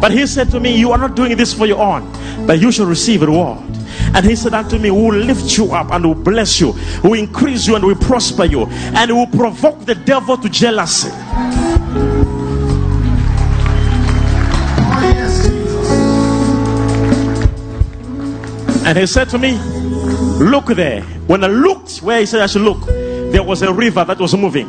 But 0.00 0.12
he 0.12 0.26
said 0.26 0.50
to 0.50 0.60
me, 0.60 0.78
You 0.78 0.92
are 0.92 0.98
not 0.98 1.16
doing 1.16 1.36
this 1.36 1.52
for 1.52 1.66
your 1.66 1.80
own, 1.80 2.10
but 2.46 2.60
you 2.60 2.72
shall 2.72 2.86
receive 2.86 3.22
reward. 3.22 3.58
And 4.14 4.24
he 4.24 4.34
said 4.34 4.54
unto 4.54 4.78
me, 4.78 4.90
We 4.90 5.00
will 5.00 5.18
lift 5.18 5.56
you 5.56 5.72
up 5.72 5.92
and 5.92 6.04
will 6.04 6.14
bless 6.14 6.60
you, 6.60 6.74
will 7.02 7.14
increase 7.14 7.66
you 7.66 7.76
and 7.76 7.84
will 7.84 7.96
prosper 7.96 8.44
you, 8.44 8.66
and 8.66 9.10
will 9.10 9.26
provoke 9.26 9.84
the 9.84 9.94
devil 9.94 10.36
to 10.38 10.48
jealousy. 10.48 11.10
And 18.90 18.98
he 18.98 19.06
said 19.06 19.28
to 19.28 19.38
me, 19.38 19.52
Look 19.52 20.66
there. 20.66 21.02
When 21.28 21.44
I 21.44 21.46
looked 21.46 21.98
where 21.98 22.18
he 22.18 22.26
said 22.26 22.40
I 22.40 22.48
should 22.48 22.62
look, 22.62 22.86
there 22.86 23.44
was 23.44 23.62
a 23.62 23.72
river 23.72 24.04
that 24.04 24.18
was 24.18 24.34
moving. 24.34 24.68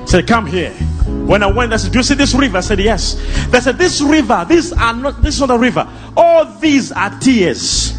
He 0.00 0.06
said, 0.06 0.26
Come 0.26 0.46
here. 0.46 0.70
When 0.70 1.42
I 1.42 1.46
went, 1.46 1.74
I 1.74 1.76
said, 1.76 1.92
Do 1.92 1.98
you 1.98 2.04
see 2.04 2.14
this 2.14 2.32
river? 2.34 2.56
I 2.56 2.60
said, 2.62 2.80
Yes. 2.80 3.16
They 3.48 3.60
said, 3.60 3.76
This 3.76 4.00
river, 4.00 4.46
these 4.48 4.72
are 4.72 4.94
not 4.94 5.20
this 5.20 5.34
is 5.34 5.40
not 5.42 5.50
a 5.50 5.58
river. 5.58 5.86
All 6.16 6.46
these 6.54 6.90
are 6.90 7.10
tears 7.20 7.98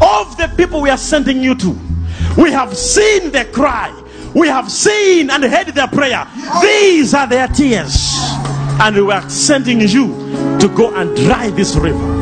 of 0.00 0.36
the 0.36 0.48
people 0.56 0.82
we 0.82 0.90
are 0.90 0.96
sending 0.96 1.42
you 1.42 1.56
to. 1.56 1.76
We 2.38 2.52
have 2.52 2.76
seen 2.76 3.32
their 3.32 3.46
cry, 3.46 3.90
we 4.36 4.46
have 4.46 4.70
seen 4.70 5.30
and 5.30 5.42
heard 5.42 5.66
their 5.66 5.88
prayer. 5.88 6.28
These 6.62 7.12
are 7.12 7.26
their 7.26 7.48
tears. 7.48 8.08
And 8.80 9.04
we 9.04 9.12
are 9.12 9.28
sending 9.28 9.80
you 9.80 10.14
to 10.60 10.72
go 10.76 10.94
and 10.94 11.16
dry 11.16 11.50
this 11.50 11.74
river. 11.74 12.19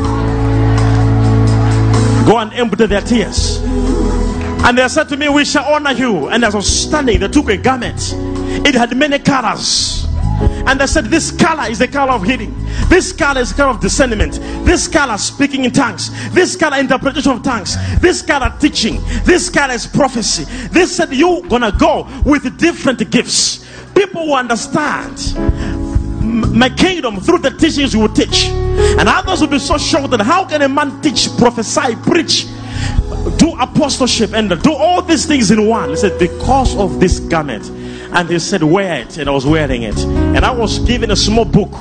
Go 2.28 2.36
and 2.36 2.52
empty 2.52 2.84
their 2.84 3.00
tears. 3.00 3.56
And 4.62 4.76
they 4.76 4.86
said 4.88 5.08
to 5.08 5.16
me, 5.16 5.30
We 5.30 5.46
shall 5.46 5.64
honor 5.64 5.92
you. 5.92 6.28
And 6.28 6.44
as 6.44 6.54
I 6.54 6.58
was 6.58 6.68
standing, 6.68 7.20
they 7.20 7.28
took 7.28 7.48
a 7.48 7.56
garment, 7.56 8.12
it 8.66 8.74
had 8.74 8.94
many 8.94 9.18
colors. 9.18 10.04
And 10.66 10.78
they 10.78 10.86
said, 10.86 11.06
This 11.06 11.30
color 11.30 11.70
is 11.70 11.78
the 11.78 11.88
color 11.88 12.12
of 12.12 12.24
healing. 12.24 12.54
This 12.90 13.12
color 13.12 13.40
is 13.40 13.48
the 13.52 13.56
color 13.56 13.70
of 13.70 13.80
discernment. 13.80 14.34
This 14.66 14.88
color 14.88 15.16
speaking 15.16 15.64
in 15.64 15.72
tongues. 15.72 16.10
This 16.34 16.54
color 16.54 16.76
interpretation 16.76 17.32
of 17.32 17.42
tongues. 17.42 17.78
This 18.00 18.20
color 18.20 18.54
teaching. 18.60 19.00
This 19.24 19.48
color 19.48 19.72
is 19.72 19.86
prophecy. 19.86 20.44
They 20.68 20.84
said, 20.84 21.14
You're 21.14 21.40
gonna 21.48 21.72
go 21.72 22.06
with 22.26 22.58
different 22.58 23.10
gifts. 23.10 23.64
People 23.94 24.26
who 24.26 24.34
understand 24.34 25.16
my 26.58 26.68
kingdom 26.68 27.20
through 27.20 27.38
the 27.38 27.50
teachings 27.50 27.94
you 27.94 28.00
will 28.00 28.12
teach. 28.12 28.46
And 28.48 29.08
others 29.08 29.40
will 29.40 29.48
be 29.48 29.58
so 29.58 29.78
shocked 29.78 30.10
that 30.10 30.20
how 30.20 30.44
can 30.44 30.62
a 30.62 30.68
man 30.68 31.00
teach, 31.00 31.28
prophesy, 31.38 31.94
preach, 32.02 32.46
do 33.38 33.54
apostleship, 33.58 34.32
and 34.34 34.50
do 34.62 34.72
all 34.72 35.00
these 35.00 35.24
things 35.24 35.50
in 35.50 35.66
one? 35.66 35.90
He 35.90 35.96
said, 35.96 36.18
Because 36.18 36.76
of 36.76 36.98
this 36.98 37.20
garment. 37.20 37.68
And 38.12 38.28
he 38.28 38.38
said, 38.38 38.62
Wear 38.62 39.02
it. 39.02 39.18
And 39.18 39.28
I 39.28 39.32
was 39.32 39.46
wearing 39.46 39.82
it. 39.82 39.98
And 39.98 40.44
I 40.44 40.50
was 40.50 40.80
given 40.80 41.10
a 41.10 41.16
small 41.16 41.44
book. 41.44 41.72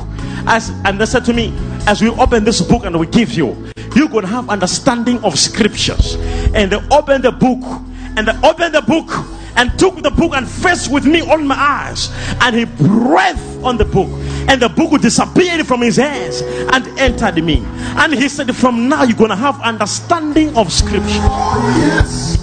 As, 0.46 0.69
and 0.86 1.00
they 1.01 1.05
said 1.05 1.25
to 1.25 1.34
me, 1.34 1.53
As 1.88 2.01
we 2.01 2.10
open 2.10 2.43
this 2.43 2.62
book 2.62 2.86
and 2.86 3.00
we 3.00 3.07
give 3.07 3.34
you, 3.34 3.72
you're 3.96 4.10
going 4.10 4.25
to 4.25 4.27
have 4.27 4.50
understanding 4.50 5.24
of 5.24 5.39
scriptures. 5.39 6.15
And 6.53 6.72
they 6.72 6.79
opened 6.91 7.24
the 7.24 7.31
book. 7.31 7.63
And 8.15 8.27
they 8.27 8.48
opened 8.48 8.75
the 8.75 8.81
book 8.81 9.10
and 9.57 9.77
took 9.77 10.01
the 10.01 10.12
book 10.12 10.34
and 10.36 10.48
faced 10.48 10.91
with 10.91 11.05
me 11.05 11.22
on 11.22 11.48
my 11.48 11.55
eyes. 11.55 12.12
And 12.41 12.55
he 12.55 12.65
breathed 12.65 13.63
on 13.63 13.77
the 13.77 13.86
book. 13.86 14.10
And 14.48 14.62
the 14.62 14.70
book 14.70 15.01
disappeared 15.01 15.68
from 15.68 15.82
his 15.82 15.98
hands 15.98 16.42
and 16.42 16.88
entered 17.00 17.44
me. 17.44 17.63
And 17.98 18.13
he 18.13 18.30
said, 18.30 18.56
From 18.56 18.88
now 18.88 19.04
you're 19.04 19.18
going 19.18 19.30
to 19.30 19.36
have 19.36 19.60
understanding 19.62 20.56
of 20.58 20.72
scripture. 20.72 21.04
Yes. 21.08 22.38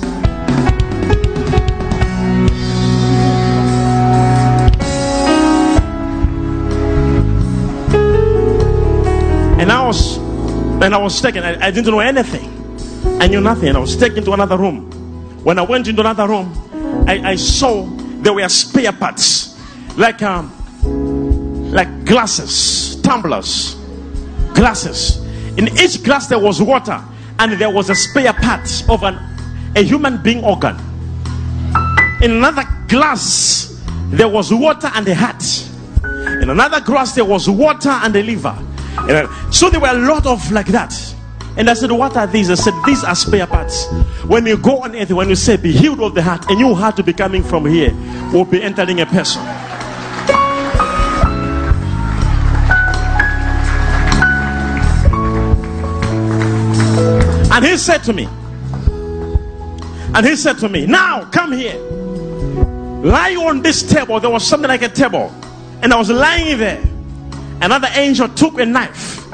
And 9.59 9.73
I 9.73 9.87
was, 9.87 10.19
and 10.19 10.95
I 10.95 10.99
was 10.99 11.19
taken. 11.23 11.43
I, 11.43 11.69
I 11.69 11.71
didn't 11.71 11.91
know 11.91 12.01
anything. 12.01 12.51
I 13.19 13.29
knew 13.29 13.41
nothing. 13.41 13.75
I 13.75 13.79
was 13.79 13.97
taken 13.97 14.23
to 14.25 14.33
another 14.33 14.59
room. 14.59 14.91
When 15.43 15.59
I 15.59 15.63
went 15.63 15.89
into 15.89 16.03
another 16.03 16.29
room, 16.29 16.53
I, 17.09 17.31
I 17.31 17.37
saw 17.37 17.87
there 17.87 18.35
were 18.35 18.49
spare 18.51 18.93
parts, 18.93 19.59
like 19.97 20.23
um, 20.23 20.53
like 21.75 22.05
glasses, 22.05 23.01
tumblers, 23.03 23.75
glasses. 24.55 25.19
In 25.59 25.69
each 25.79 26.03
glass 26.03 26.29
there 26.29 26.39
was 26.39 26.63
water, 26.63 27.03
and 27.41 27.53
there 27.61 27.71
was 27.71 27.91
a 27.91 27.95
spare 27.95 28.33
part 28.33 28.89
of 28.89 29.03
an 29.03 29.19
a 29.77 29.83
human 29.83 30.23
being 30.23 30.43
organ. 30.45 30.77
In 32.23 32.31
another 32.31 32.63
glass 32.89 33.83
there 34.07 34.29
was 34.29 34.55
water 34.55 34.89
and 34.95 35.07
a 35.09 35.15
heart. 35.15 35.43
In 36.43 36.49
another 36.49 36.81
glass 36.81 37.13
there 37.15 37.25
was 37.25 37.51
water 37.51 37.91
and 37.91 38.15
a 38.15 38.23
liver. 38.23 38.57
So 39.51 39.69
there 39.69 39.81
were 39.81 39.89
a 39.89 39.99
lot 39.99 40.27
of 40.27 40.53
like 40.53 40.69
that. 40.69 40.95
And 41.57 41.69
I 41.69 41.75
said, 41.75 41.91
What 41.91 42.17
are 42.17 42.27
these? 42.27 42.51
I 42.51 42.55
said, 42.55 42.75
These 42.87 43.03
are 43.03 43.15
spare 43.17 43.47
parts. 43.47 43.87
When 44.27 44.47
you 44.47 44.57
go 44.57 44.79
on 44.79 44.95
earth, 44.95 45.11
when 45.11 45.29
you 45.29 45.37
say, 45.37 45.57
Be 45.57 45.73
healed 45.73 46.01
of 46.01 46.15
the 46.15 46.23
heart, 46.23 46.49
a 46.51 46.55
new 46.55 46.75
heart 46.75 46.97
will 46.97 47.05
be 47.05 47.13
coming 47.13 47.43
from 47.43 47.67
here, 47.67 47.93
will 48.33 48.45
be 48.45 48.63
entering 48.63 49.01
a 49.01 49.07
person. 49.07 49.43
And 57.55 57.65
he 57.65 57.77
said 57.77 57.99
to 58.05 58.13
me, 58.13 58.25
and 60.13 60.27
he 60.27 60.35
said 60.35 60.59
to 60.59 60.69
me, 60.69 60.87
Now 60.87 61.25
come 61.31 61.53
here. 61.53 61.79
Lie 63.05 63.37
on 63.37 63.63
this 63.63 63.83
table. 63.83 64.19
There 64.19 64.29
was 64.31 64.45
something 64.45 64.69
like 64.69 64.83
a 64.83 64.89
table. 64.89 65.33
And 65.81 65.93
I 65.93 65.97
was 65.97 66.11
lying 66.11 66.59
there. 66.59 66.83
Another 67.61 67.87
angel 67.95 68.29
took 68.31 68.59
a 68.59 68.67
knife 68.67 69.25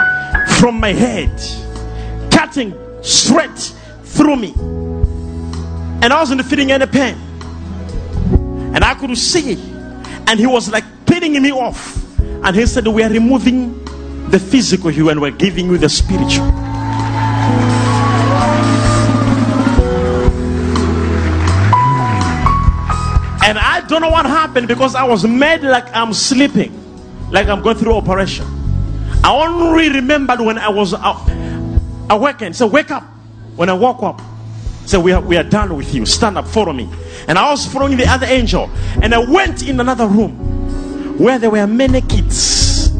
from 0.58 0.80
my 0.80 0.92
head, 0.92 1.40
cutting 2.30 2.74
straight 3.02 3.58
through 4.04 4.36
me. 4.36 4.52
And 6.02 6.12
I 6.12 6.20
wasn't 6.20 6.44
feeling 6.44 6.72
any 6.72 6.86
pain. 6.86 7.14
And 8.74 8.84
I 8.84 8.94
could 8.94 9.16
see. 9.16 9.54
And 10.26 10.38
he 10.38 10.46
was 10.46 10.70
like 10.70 10.84
pinning 11.06 11.40
me 11.40 11.52
off. 11.52 12.18
And 12.18 12.54
he 12.54 12.66
said, 12.66 12.86
We 12.86 13.02
are 13.02 13.08
removing 13.08 13.82
the 14.28 14.38
physical 14.38 14.90
you 14.90 15.08
and 15.08 15.22
we're 15.22 15.30
giving 15.30 15.70
you 15.70 15.78
the 15.78 15.88
spiritual. 15.88 16.46
Don't 23.90 24.00
know 24.00 24.10
what 24.10 24.24
happened 24.24 24.68
because 24.68 24.94
I 24.94 25.04
was 25.04 25.24
made 25.24 25.62
like 25.62 25.94
I'm 25.94 26.14
sleeping, 26.14 26.72
like 27.30 27.48
I'm 27.48 27.60
going 27.60 27.76
through 27.76 27.94
operation. 27.94 28.46
I 29.22 29.32
only 29.32 29.90
remembered 29.90 30.40
when 30.40 30.56
I 30.56 30.68
was 30.68 30.94
uh, 30.94 32.06
awakened. 32.08 32.56
So 32.56 32.66
wake 32.66 32.90
up. 32.90 33.04
When 33.56 33.68
I 33.68 33.74
woke 33.74 34.02
up, 34.02 34.22
so 34.86 34.98
we 34.98 35.12
are, 35.12 35.20
we 35.20 35.36
are 35.36 35.42
done 35.42 35.76
with 35.76 35.94
you. 35.94 36.06
Stand 36.06 36.38
up, 36.38 36.46
follow 36.46 36.72
me. 36.72 36.88
And 37.28 37.38
I 37.38 37.50
was 37.50 37.66
following 37.66 37.96
the 37.96 38.06
other 38.06 38.26
angel. 38.26 38.70
And 39.02 39.14
I 39.14 39.18
went 39.18 39.68
in 39.68 39.78
another 39.80 40.06
room 40.06 41.18
where 41.18 41.38
there 41.38 41.50
were 41.50 41.66
many 41.66 42.00
kids. 42.00 42.90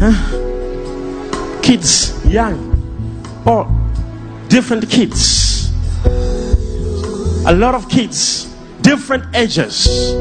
Huh? 0.00 1.60
Kids, 1.62 2.24
young, 2.24 2.70
or 3.44 3.68
different 4.48 4.88
kids. 4.88 5.70
A 7.46 7.52
lot 7.52 7.74
of 7.74 7.88
kids, 7.88 8.49
different 8.82 9.24
ages. 9.34 10.12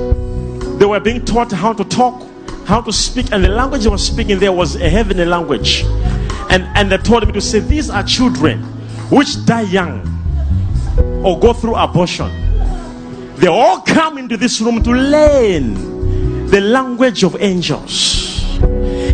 They 0.79 0.85
were 0.85 0.99
being 0.99 1.25
taught 1.25 1.51
how 1.51 1.73
to 1.73 1.83
talk, 1.83 2.25
how 2.65 2.81
to 2.81 2.93
speak, 2.93 3.31
and 3.31 3.43
the 3.43 3.49
language 3.49 3.83
they 3.83 3.89
were 3.89 3.97
speaking 3.97 4.39
there 4.39 4.51
was 4.51 4.75
a 4.75 4.89
heavenly 4.89 5.25
language. 5.25 5.83
And, 6.49 6.63
and 6.75 6.91
they 6.91 6.97
told 6.97 7.27
me 7.27 7.33
to 7.33 7.41
say, 7.41 7.59
These 7.59 7.89
are 7.89 8.03
children 8.03 8.61
which 9.09 9.45
die 9.45 9.61
young 9.61 10.05
or 11.23 11.39
go 11.39 11.53
through 11.53 11.75
abortion. 11.75 12.29
They 13.35 13.47
all 13.47 13.81
come 13.81 14.17
into 14.17 14.37
this 14.37 14.59
room 14.61 14.83
to 14.83 14.91
learn 14.91 16.47
the 16.47 16.61
language 16.61 17.23
of 17.23 17.35
angels. 17.41 18.43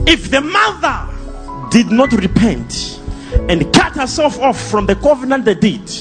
If 0.07 0.31
the 0.31 0.41
mother 0.41 1.69
did 1.69 1.91
not 1.91 2.11
repent 2.13 3.01
and 3.49 3.73
cut 3.73 3.93
herself 3.93 4.39
off 4.39 4.59
from 4.69 4.85
the 4.85 4.95
covenant 4.95 5.45
they 5.45 5.55
did, 5.55 5.91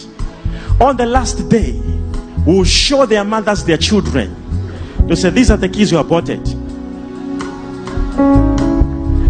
on 0.81 0.97
the 0.97 1.07
last 1.07 1.49
day, 1.49 1.81
will 2.45 2.65
show 2.65 3.07
their 3.07 3.25
mothers 3.25 3.65
their 3.65 3.79
children. 3.79 4.35
They 5.07 5.15
say, 5.15 5.31
These 5.31 5.51
are 5.51 5.57
the 5.57 5.69
kids 5.69 5.93
you 5.93 5.99
aborted. 5.99 6.45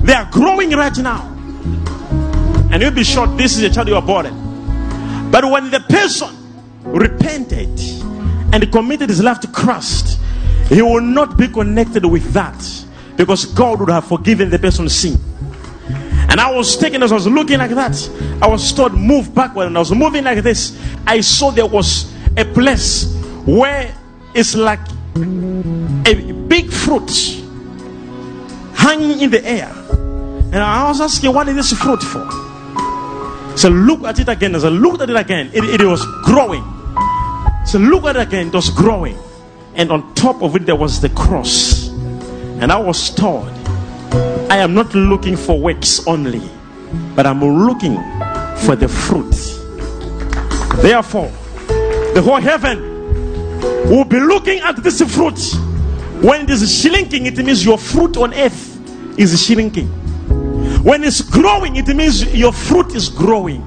They 0.05 0.13
are 0.13 0.29
growing 0.31 0.71
right 0.71 0.97
now. 0.99 1.31
And 2.71 2.83
you'll 2.83 2.93
be 2.93 3.05
sure 3.05 3.27
this 3.27 3.57
is 3.57 3.63
a 3.63 3.71
child 3.71 3.89
you 3.89 3.97
aborted. 3.97 4.33
But 5.31 5.45
when 5.51 5.71
the 5.71 5.81
person 5.89 6.29
repented 6.83 7.69
and 8.53 8.71
committed 8.71 9.09
his 9.09 9.23
life 9.23 9.41
to 9.41 9.49
Christ, 9.49 10.21
he 10.69 10.83
will 10.83 11.01
not 11.01 11.37
be 11.37 11.49
connected 11.49 12.05
with 12.05 12.33
that 12.33 12.85
because 13.17 13.45
God 13.47 13.81
would 13.81 13.91
have 13.91 14.07
forgiven 14.07 14.51
the 14.51 14.59
person's 14.59 14.95
sin. 14.95 15.19
And 16.29 16.41
I 16.41 16.53
was 16.53 16.77
taken 16.77 17.03
as 17.03 17.13
I 17.13 17.15
was 17.15 17.27
looking 17.27 17.59
like 17.59 17.71
that. 17.71 18.11
I 18.43 18.49
was 18.49 18.73
told, 18.73 18.95
move 18.95 19.35
backward. 19.35 19.69
And 19.69 19.77
I 19.77 19.81
was 19.81 19.93
moving 19.93 20.25
like 20.25 20.43
this. 20.43 20.77
I 21.07 21.21
saw 21.21 21.51
there 21.51 21.67
was 21.67 22.14
a 22.37 22.45
place 22.45 23.15
where 23.47 23.95
it's 24.35 24.55
like 24.55 24.81
a 25.17 26.33
big 26.49 26.71
fruit 26.71 27.11
hanging 28.75 29.21
in 29.21 29.31
the 29.31 29.43
air. 29.45 29.71
And 30.53 30.57
I 30.57 30.89
was 30.89 31.01
asking, 31.01 31.33
what 31.33 31.49
is 31.49 31.57
this 31.57 31.73
fruit 31.73 32.03
for? 32.03 32.29
So 33.57 33.69
look 33.69 34.03
at 34.05 34.19
it 34.19 34.29
again. 34.29 34.55
As 34.55 34.65
I 34.65 34.69
looked 34.69 35.01
at 35.01 35.11
it 35.11 35.17
again, 35.17 35.51
it, 35.55 35.81
it 35.81 35.85
was 35.85 36.05
growing. 36.25 36.63
So 37.67 37.79
look 37.79 38.05
at 38.05 38.17
it 38.17 38.29
again, 38.29 38.49
it 38.49 38.55
was 38.55 38.71
growing. 38.71 39.19
And 39.75 39.91
on 39.91 40.15
top 40.15 40.43
of 40.43 40.55
it, 40.57 40.67
there 40.67 40.77
was 40.77 41.01
the 41.01 41.09
cross. 41.11 41.89
And 41.89 42.71
I 42.71 42.79
was 42.79 43.11
told, 43.11 43.49
I 44.51 44.59
am 44.59 44.75
not 44.75 44.95
looking 44.95 45.37
for 45.37 45.59
works 45.59 46.07
only, 46.07 46.43
but 47.17 47.27
I'm 47.27 47.41
looking 47.41 47.97
for 48.65 48.77
the 48.77 48.89
fruit. 48.89 49.35
Therefore, 50.83 51.33
the 52.15 52.23
whole 52.23 52.41
heaven 52.41 52.81
will 53.91 54.05
be 54.05 54.21
looking 54.21 54.61
at 54.61 54.77
this 54.83 55.03
fruit. 55.15 55.39
When 56.23 56.43
it 56.43 56.51
is 56.51 56.81
shrinking, 56.81 57.27
it 57.27 57.37
means 57.39 57.65
your 57.65 57.77
fruit 57.77 58.17
on 58.17 58.33
earth 58.33 59.19
is 59.19 59.45
shrinking. 59.45 59.89
When 60.83 61.03
it's 61.03 61.21
growing, 61.21 61.77
it 61.77 61.89
means 61.89 62.33
your 62.35 62.53
fruit 62.53 62.95
is 62.95 63.09
growing. 63.09 63.63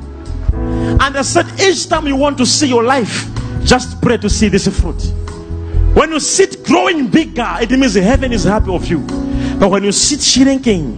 And 0.54 1.18
I 1.18 1.22
said, 1.24 1.46
each 1.60 1.90
time 1.90 2.08
you 2.08 2.16
want 2.16 2.38
to 2.38 2.46
see 2.46 2.68
your 2.68 2.84
life, 2.84 3.28
just 3.64 4.02
pray 4.02 4.18
to 4.18 4.30
see 4.30 4.48
this 4.48 4.68
fruit. 4.80 5.02
When 5.94 6.12
you 6.12 6.20
see 6.20 6.44
it 6.44 6.64
growing 6.64 7.08
bigger, 7.08 7.58
it 7.60 7.72
means 7.72 7.96
heaven 7.96 8.32
is 8.32 8.44
happy 8.46 8.72
of 8.72 8.88
you. 8.88 9.00
But 9.60 9.70
when 9.72 9.84
you 9.84 9.92
sit 9.92 10.22
shrinking, 10.22 10.96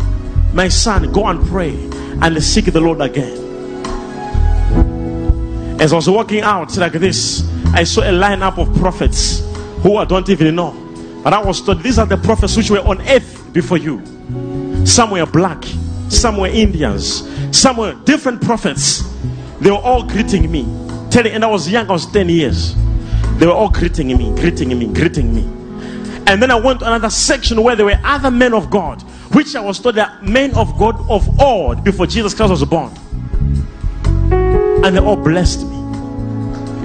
my 0.54 0.68
son, 0.68 1.12
go 1.12 1.26
and 1.28 1.46
pray 1.48 1.74
and 2.22 2.44
seek 2.44 2.66
the 2.66 2.82
Lord 2.82 3.02
again. 3.02 3.49
As 5.80 5.94
I 5.94 5.96
was 5.96 6.10
walking 6.10 6.42
out 6.42 6.76
like 6.76 6.92
this, 6.92 7.48
I 7.74 7.86
saw 7.86 8.02
a 8.02 8.12
lineup 8.12 8.58
of 8.58 8.76
prophets 8.82 9.40
who 9.82 9.96
I 9.96 10.04
don't 10.04 10.28
even 10.28 10.56
know. 10.56 10.76
But 11.24 11.32
I 11.32 11.42
was 11.42 11.62
told 11.62 11.82
these 11.82 11.98
are 11.98 12.06
the 12.06 12.18
prophets 12.18 12.58
which 12.58 12.70
were 12.70 12.80
on 12.80 13.02
earth 13.08 13.54
before 13.54 13.78
you. 13.78 14.06
Some 14.86 15.12
were 15.12 15.26
black, 15.26 15.64
some 16.10 16.36
were 16.36 16.48
Indians, 16.48 17.24
some 17.58 17.78
were 17.78 17.94
different 18.04 18.42
prophets. 18.42 19.04
They 19.62 19.72
were 19.72 19.78
all 19.78 20.04
greeting 20.04 20.52
me. 20.52 20.64
Telling, 21.12 21.32
and 21.32 21.46
I 21.46 21.48
was 21.48 21.70
young, 21.70 21.88
I 21.90 21.94
was 21.94 22.06
10 22.12 22.28
years. 22.28 22.76
They 23.38 23.48
were 23.48 23.54
all 23.54 23.70
greeting 23.70 24.08
me, 24.18 24.36
greeting 24.36 24.78
me, 24.78 24.88
greeting 24.88 25.34
me. 25.34 25.44
And 26.28 26.42
then 26.44 26.52
I 26.52 26.60
went 26.60 26.82
to 26.82 26.88
another 26.88 27.10
section 27.10 27.64
where 27.64 27.78
there 27.78 27.86
were 27.86 28.00
other 28.04 28.30
men 28.30 28.54
of 28.54 28.70
God, 28.70 29.02
which 29.34 29.56
I 29.56 29.62
was 29.62 29.80
told 29.80 29.96
that 29.96 30.24
men 30.24 30.54
of 30.56 30.78
God 30.78 31.00
of 31.10 31.40
old 31.40 31.86
before 31.86 32.06
Jesus 32.06 32.34
Christ 32.34 32.52
was 32.52 32.66
born. 32.66 32.92
And 34.84 34.96
they 34.96 35.00
all 35.00 35.18
blessed 35.18 35.68
me. 35.68 35.78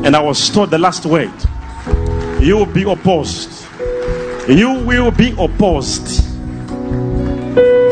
And 0.06 0.14
I 0.14 0.20
was 0.20 0.50
told 0.50 0.70
the 0.70 0.78
last 0.78 1.06
word 1.06 1.32
you 2.40 2.56
will 2.56 2.66
be 2.66 2.82
opposed. 2.82 3.66
You 4.48 4.84
will 4.84 5.10
be 5.10 5.30
opposed. 5.38 6.24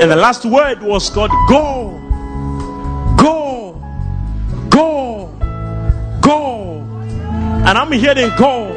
And 0.02 0.10
the 0.10 0.16
last 0.16 0.44
word 0.44 0.82
was 0.82 1.08
called 1.08 1.30
go, 1.48 1.98
go, 3.16 3.80
go, 4.68 5.34
go. 6.20 6.80
And 7.64 7.78
I'm 7.78 7.92
hearing 7.92 8.30
go. 8.36 8.72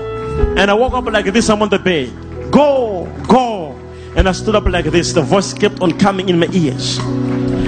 And 0.55 0.71
I 0.71 0.73
woke 0.73 0.93
up 0.93 1.05
like 1.05 1.25
this, 1.25 1.49
I'm 1.49 1.61
on 1.61 1.69
the 1.69 1.79
bed. 1.79 2.51
Go, 2.51 3.11
go. 3.27 3.71
And 4.15 4.29
I 4.29 4.31
stood 4.31 4.55
up 4.55 4.65
like 4.65 4.85
this. 4.85 5.11
The 5.11 5.23
voice 5.23 5.53
kept 5.53 5.81
on 5.81 5.97
coming 5.97 6.29
in 6.29 6.39
my 6.39 6.47
ears. 6.53 6.99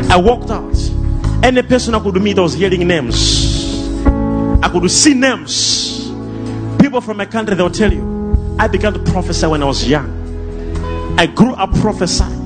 I 0.09 0.15
walked 0.15 0.49
out. 0.49 0.75
Any 1.43 1.61
person 1.61 1.95
I 1.95 1.99
could 1.99 2.21
meet, 2.21 2.37
I 2.37 2.41
was 2.41 2.53
hearing 2.53 2.87
names. 2.87 3.46
I 4.63 4.69
could 4.69 4.89
see 4.89 5.13
names. 5.13 6.07
People 6.79 7.01
from 7.01 7.17
my 7.17 7.25
country, 7.25 7.55
they'll 7.55 7.69
tell 7.69 7.91
you. 7.91 8.55
I 8.59 8.67
began 8.67 8.93
to 8.93 8.99
prophesy 8.99 9.45
when 9.47 9.61
I 9.61 9.65
was 9.65 9.87
young. 9.87 10.09
I 11.19 11.27
grew 11.27 11.53
up 11.53 11.73
prophesying. 11.75 12.45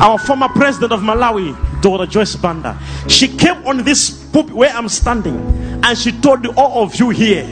Our 0.00 0.18
former 0.18 0.48
president 0.48 0.92
of 0.92 1.00
Malawi, 1.00 1.54
Dr. 1.82 2.06
Joyce 2.06 2.36
Banda, 2.36 2.78
she 3.08 3.28
came 3.28 3.66
on 3.66 3.84
this 3.84 4.10
pulpit 4.32 4.54
where 4.54 4.70
I'm 4.70 4.88
standing 4.88 5.36
and 5.84 5.96
she 5.98 6.12
told 6.12 6.46
all 6.56 6.82
of 6.82 6.96
you 6.96 7.10
here 7.10 7.44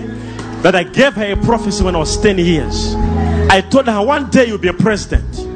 that 0.63 0.75
I 0.75 0.83
gave 0.83 1.15
her 1.15 1.33
a 1.33 1.37
prophecy 1.37 1.85
when 1.85 1.95
I 1.95 1.99
was 1.99 2.17
10 2.21 2.39
years. 2.39 2.95
I 3.51 3.61
told 3.61 3.87
her 3.87 4.03
one 4.05 4.31
day 4.31 4.47
you'll 4.47 4.59
be 4.59 4.69
a 4.69 4.73
president. 4.75 5.47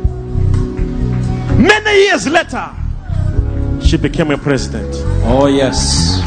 Many 1.59 2.05
years 2.05 2.27
later, 2.29 2.71
she 3.83 3.97
became 3.97 4.31
a 4.31 4.39
president. 4.39 4.95
Oh, 5.25 5.47
yes. 5.47 6.21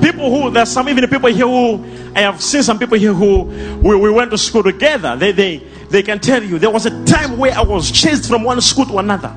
People 0.00 0.30
who, 0.30 0.50
there's 0.50 0.70
some 0.70 0.88
even 0.88 1.08
people 1.08 1.28
here 1.28 1.46
who, 1.46 1.84
I 2.14 2.20
have 2.22 2.42
seen 2.42 2.62
some 2.62 2.78
people 2.78 2.98
here 2.98 3.12
who 3.12 3.42
we, 3.82 3.96
we 3.96 4.10
went 4.10 4.30
to 4.30 4.38
school 4.38 4.62
together. 4.62 5.16
They, 5.16 5.32
they, 5.32 5.58
they 5.90 6.02
can 6.02 6.18
tell 6.20 6.42
you 6.42 6.58
there 6.58 6.70
was 6.70 6.86
a 6.86 7.04
time 7.04 7.38
where 7.38 7.52
I 7.52 7.62
was 7.62 7.90
chased 7.90 8.28
from 8.28 8.44
one 8.44 8.60
school 8.60 8.86
to 8.86 8.98
another. 8.98 9.34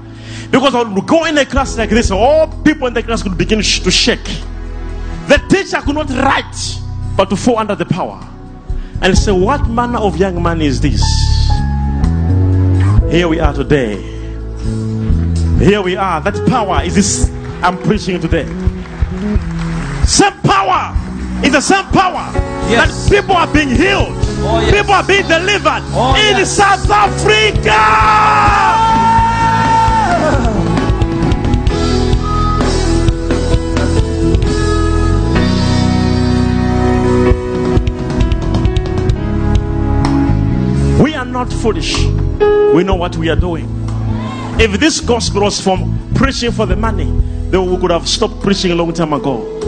Because 0.49 0.75
I 0.75 0.83
would 0.83 1.07
go 1.07 1.25
in 1.25 1.37
a 1.37 1.45
class 1.45 1.77
like 1.77 1.89
this, 1.89 2.11
all 2.11 2.47
people 2.63 2.87
in 2.87 2.93
the 2.93 3.03
class 3.03 3.23
could 3.23 3.37
begin 3.37 3.59
to 3.59 3.91
shake. 3.91 4.23
The 5.27 5.41
teacher 5.49 5.79
could 5.81 5.95
not 5.95 6.09
write, 6.09 6.79
but 7.15 7.29
to 7.29 7.37
fall 7.37 7.57
under 7.57 7.75
the 7.75 7.85
power. 7.85 8.19
And 9.01 9.17
say, 9.17 9.31
What 9.31 9.67
manner 9.69 9.99
of 9.99 10.17
young 10.17 10.43
man 10.43 10.61
is 10.61 10.81
this? 10.81 11.01
Here 13.09 13.27
we 13.27 13.39
are 13.39 13.53
today. 13.53 14.01
Here 15.59 15.81
we 15.81 15.95
are. 15.95 16.19
That 16.21 16.47
power 16.49 16.83
is 16.83 16.95
this 16.95 17.31
I'm 17.63 17.77
preaching 17.77 18.19
today. 18.19 18.45
Same 20.11 20.33
power. 20.43 20.93
It's 21.43 21.53
the 21.53 21.61
same 21.61 21.85
power 21.85 22.27
Yes. 22.69 23.07
that 23.07 23.15
people 23.15 23.35
are 23.35 23.47
being 23.47 23.69
healed. 23.69 24.13
Oh, 24.43 24.59
yes. 24.59 24.71
People 24.75 24.93
are 24.93 25.03
being 25.03 25.25
delivered 25.27 25.83
Oh, 25.95 26.15
in 26.15 26.37
yes. 26.37 26.51
South 26.57 26.89
Africa. 26.91 27.79
We 41.03 41.15
are 41.15 41.25
not 41.25 41.51
foolish. 41.51 41.97
We 42.75 42.83
know 42.83 42.93
what 42.95 43.15
we 43.17 43.29
are 43.29 43.35
doing. 43.35 43.65
If 44.59 44.79
this 44.79 44.99
gospel 44.99 45.41
was 45.41 45.59
from 45.59 46.11
preaching 46.13 46.51
for 46.51 46.67
the 46.67 46.75
money, 46.75 47.05
then 47.49 47.65
we 47.71 47.77
could 47.77 47.89
have 47.89 48.07
stopped 48.07 48.39
preaching 48.41 48.71
a 48.71 48.75
long 48.75 48.93
time 48.93 49.13
ago. 49.13 49.60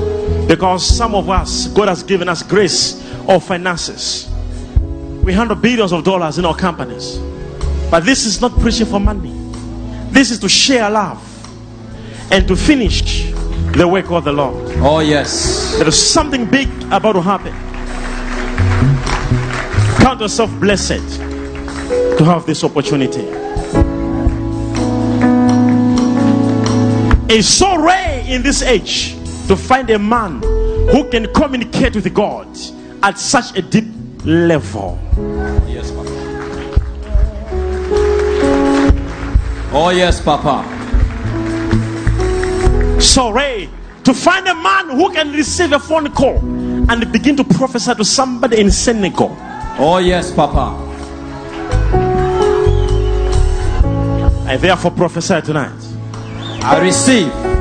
Because 0.54 0.86
some 0.86 1.16
of 1.16 1.32
us, 1.32 1.66
God 1.70 1.88
has 1.88 2.04
given 2.04 2.30
us 2.30 2.44
grace 2.44 3.04
of 3.28 3.44
finances. 3.44 4.30
We 5.24 5.34
handle 5.34 5.56
billions 5.56 5.92
of 5.92 6.04
dollars 6.04 6.38
in 6.38 6.46
our 6.46 6.56
companies. 6.56 7.18
But 7.89 8.06
this 8.06 8.28
is 8.28 8.39
not 8.39 8.52
preaching 8.60 8.86
for 8.86 9.00
money. 9.00 9.34
This 10.12 10.30
is 10.30 10.38
to 10.42 10.48
share 10.48 10.88
love 10.92 11.20
and 12.32 12.48
to 12.48 12.56
finish 12.56 13.32
the 13.72 13.88
work 13.88 14.12
of 14.12 14.26
the 14.26 14.32
Lord. 14.32 14.72
Oh, 14.78 15.00
yes. 15.00 15.76
There 15.80 15.88
is 15.88 16.00
something 16.00 16.46
big 16.48 16.70
about 16.92 17.13
to 17.13 17.22
happen. 17.24 17.54
Count 20.06 20.22
yourself 20.22 20.52
blessed 20.60 21.18
to 22.20 22.24
have 22.26 22.46
this 22.46 22.63
opportunity. 22.63 23.26
It's 27.36 27.48
so 27.48 27.82
rare 27.82 28.24
in 28.28 28.44
this 28.44 28.62
age 28.62 29.16
to 29.47 29.56
find 29.56 29.89
a 29.89 29.99
man 29.99 30.41
who 30.91 31.10
can 31.10 31.32
communicate 31.34 31.95
with 31.95 32.13
God 32.13 32.47
at 33.01 33.19
such 33.19 33.58
a 33.58 33.62
deep 33.62 33.86
level. 34.25 34.99
Yes, 35.67 35.91
Papa. 35.91 36.10
Oh, 39.75 39.89
yes, 39.89 40.21
Papa. 40.21 40.63
So 43.01 43.32
rare 43.32 43.67
to 44.03 44.13
find 44.13 44.47
a 44.47 44.56
man 44.56 44.89
who 44.91 45.12
can 45.12 45.32
receive 45.34 45.71
a 45.73 45.79
phone 45.79 46.12
call 46.12 46.38
and 46.38 47.12
begin 47.12 47.36
to 47.38 47.43
prophesy 47.43 47.93
to 47.95 48.06
somebody 48.06 48.60
in 48.60 48.71
Senegal. 48.71 49.36
Oh, 49.79 49.97
yes, 49.97 50.32
Papa. 50.32 50.79
I 54.47 54.58
therefore 54.58 54.91
prophesy 54.91 55.41
tonight. 55.41 55.73
I 56.63 56.79
receive. 56.82 57.53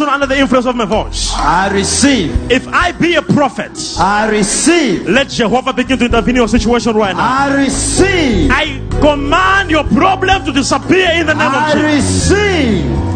Under 0.00 0.26
the 0.26 0.38
influence 0.38 0.66
of 0.66 0.74
my 0.76 0.84
voice, 0.84 1.32
I 1.34 1.70
receive. 1.72 2.50
if 2.50 2.66
I 2.68 2.92
be 2.92 3.14
a 3.14 3.22
prophet, 3.22 3.70
I 3.98 4.28
receive. 4.28 5.08
let 5.08 5.28
Jehovah 5.28 5.72
begin 5.72 5.98
to 5.98 6.04
intervene 6.06 6.30
in 6.30 6.36
your 6.36 6.48
situation 6.48 6.96
right 6.96 7.14
now. 7.16 7.22
I 7.22 7.54
receive. 7.54 8.50
I 8.52 8.80
command 9.00 9.70
your 9.70 9.84
problem 9.84 10.44
to 10.44 10.52
disappear 10.52 11.10
in 11.12 11.26
the 11.26 11.34
name 11.34 11.46
of 11.46 11.54
I 11.54 11.72
Jesus. 11.74 12.30
receive. 12.30 13.14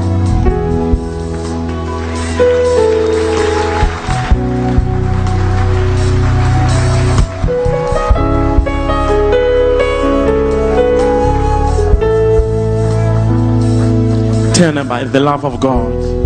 Tell 14.54 14.72
neighbor, 14.72 14.98
it's 14.98 15.12
the 15.12 15.20
love 15.20 15.44
of 15.44 15.60
God. 15.60 16.17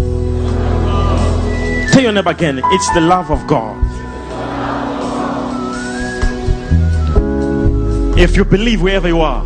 Tell 2.03 2.13
your 2.13 2.21
neighbor 2.21 2.31
again, 2.31 2.61
it's 2.65 2.93
the 2.95 3.01
love 3.01 3.31
of 3.31 3.47
God. 3.47 3.79
If 8.19 8.37
you 8.37 8.45
believe 8.45 8.83
wherever 8.83 9.07
you 9.07 9.21
are 9.21 9.45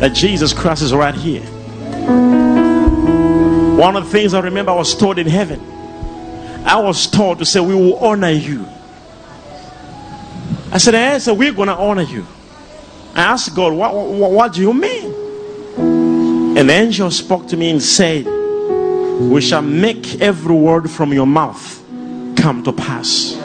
that 0.00 0.12
Jesus 0.12 0.52
Christ 0.52 0.82
is 0.82 0.92
right 0.92 1.14
here, 1.14 1.44
one 3.76 3.94
of 3.94 4.02
the 4.02 4.10
things 4.10 4.34
I 4.34 4.40
remember 4.40 4.72
I 4.72 4.74
was 4.74 4.96
told 4.96 5.20
in 5.20 5.28
heaven, 5.28 5.60
I 6.66 6.80
was 6.80 7.06
told 7.06 7.38
to 7.38 7.44
say, 7.44 7.60
We 7.60 7.76
will 7.76 7.96
honor 7.98 8.30
you. 8.30 8.66
I 10.72 10.78
said, 10.78 10.96
eh, 10.96 11.20
so 11.20 11.34
we're 11.34 11.52
going 11.52 11.68
to 11.68 11.76
honor 11.76 12.02
you. 12.02 12.26
I 13.14 13.22
asked 13.22 13.54
God, 13.54 13.74
what, 13.74 13.94
what, 13.94 14.32
what 14.32 14.52
do 14.54 14.60
you 14.60 14.74
mean? 14.74 16.54
The 16.54 16.68
angel 16.68 17.12
spoke 17.12 17.46
to 17.46 17.56
me 17.56 17.70
and 17.70 17.80
said, 17.80 18.39
We 19.28 19.40
shall 19.40 19.62
make 19.62 20.20
every 20.20 20.54
word 20.54 20.90
from 20.90 21.12
your 21.12 21.26
mouth 21.26 21.82
come 22.36 22.62
to 22.64 22.72
pass. 22.72 23.36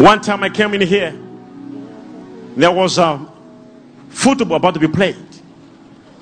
One 0.00 0.20
time 0.22 0.42
I 0.44 0.48
came 0.48 0.72
in 0.74 0.80
here, 0.80 1.14
there 2.56 2.72
was 2.72 2.96
a 2.96 3.26
football 4.08 4.56
about 4.56 4.74
to 4.74 4.80
be 4.80 4.88
played, 4.88 5.16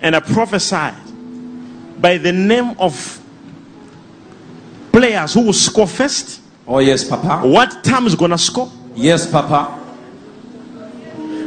and 0.03 0.17
I 0.17 0.21
prophesied 0.21 0.97
by 2.01 2.17
the 2.19 2.33
name 2.33 2.75
of 2.79 3.21
players 4.91 5.35
who 5.35 5.43
will 5.43 5.53
score 5.53 5.87
first, 5.87 6.38
Oh, 6.71 6.81
yes, 6.81 7.03
Papa. 7.05 7.47
what 7.49 7.83
time 7.83 8.07
is 8.07 8.15
gonna 8.15 8.37
score, 8.39 8.71
Yes, 8.95 9.27
Papa. 9.27 9.79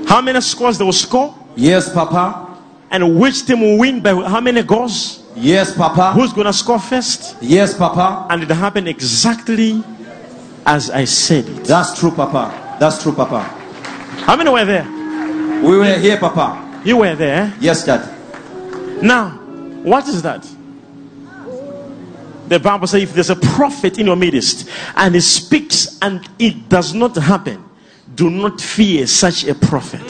how 0.08 0.20
many 0.22 0.42
scores 0.42 0.78
they 0.78 0.84
will 0.86 0.92
score, 0.94 1.34
Yes, 1.56 1.90
Papa. 1.94 2.48
and 2.90 3.20
which 3.20 3.46
team 3.46 3.62
will 3.62 3.78
win 3.78 4.00
by 4.02 4.14
how 4.16 4.42
many 4.42 4.64
goals, 4.64 5.20
Yes, 5.36 5.74
Papa. 5.76 6.14
who's 6.14 6.34
gonna 6.34 6.52
score 6.54 6.80
first. 6.80 7.36
Yes, 7.40 7.74
Papa. 7.76 8.26
And 8.32 8.42
it 8.44 8.50
happened 8.50 8.88
exactly 8.88 9.84
as 10.66 10.90
I 10.90 11.06
said 11.06 11.48
it. 11.48 11.66
That's 11.66 12.00
true, 12.00 12.12
Papa. 12.12 12.52
That's 12.80 13.02
true, 13.04 13.14
Papa. 13.14 13.42
How 14.26 14.36
many 14.36 14.50
were 14.50 14.66
there? 14.66 14.88
We 15.62 15.78
were 15.78 15.98
here, 16.00 16.18
Papa. 16.18 16.58
You 16.84 16.98
were 16.98 17.16
there. 17.16 17.44
Eh? 17.44 17.52
Yes, 17.60 17.86
Dad. 17.86 18.02
Now, 19.04 19.30
what 19.84 20.08
is 20.08 20.22
that? 20.24 20.48
The 22.52 22.60
Bible 22.60 22.86
says 22.86 23.04
if 23.04 23.14
there's 23.14 23.30
a 23.30 23.38
prophet 23.38 23.98
in 23.98 24.08
your 24.08 24.18
midst 24.18 24.70
and 24.98 25.16
he 25.16 25.22
speaks 25.22 25.98
and 26.02 26.28
it 26.38 26.68
does 26.68 26.94
not 26.94 27.16
happen, 27.16 27.64
do 28.14 28.30
not 28.30 28.60
fear 28.60 29.08
such 29.08 29.46
a 29.46 29.56
prophet. 29.56 30.02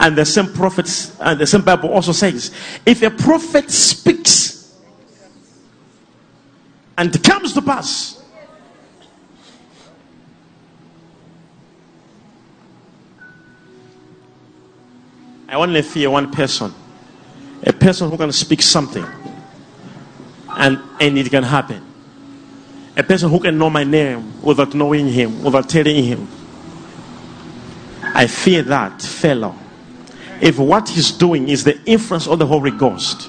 And 0.00 0.18
the 0.18 0.24
same 0.24 0.52
prophets 0.52 1.16
and 1.20 1.38
the 1.38 1.46
same 1.46 1.60
Bible 1.60 1.90
also 1.90 2.10
says 2.10 2.50
if 2.84 3.00
a 3.02 3.12
prophet 3.12 3.70
speaks 3.70 4.76
and 6.98 7.22
comes 7.22 7.52
to 7.52 7.62
pass, 7.62 8.20
I 15.48 15.54
only 15.54 15.82
fear 15.82 16.10
one 16.10 16.32
person 16.32 16.74
a 17.62 17.72
person 17.72 18.10
who 18.10 18.16
can 18.16 18.32
speak 18.32 18.62
something 18.62 19.06
and, 20.58 20.80
and 21.00 21.18
it 21.18 21.30
can 21.30 21.42
happen. 21.42 21.82
A 22.96 23.02
person 23.02 23.30
who 23.30 23.40
can 23.40 23.58
know 23.58 23.70
my 23.70 23.84
name 23.84 24.40
without 24.42 24.74
knowing 24.74 25.08
him, 25.08 25.42
without 25.42 25.68
telling 25.68 26.04
him. 26.04 26.28
I 28.02 28.26
fear 28.26 28.62
that 28.62 29.02
fellow. 29.02 29.56
If 30.40 30.58
what 30.58 30.88
he's 30.88 31.10
doing 31.10 31.48
is 31.48 31.64
the 31.64 31.80
influence 31.84 32.28
of 32.28 32.38
the 32.38 32.46
Holy 32.46 32.70
Ghost, 32.70 33.28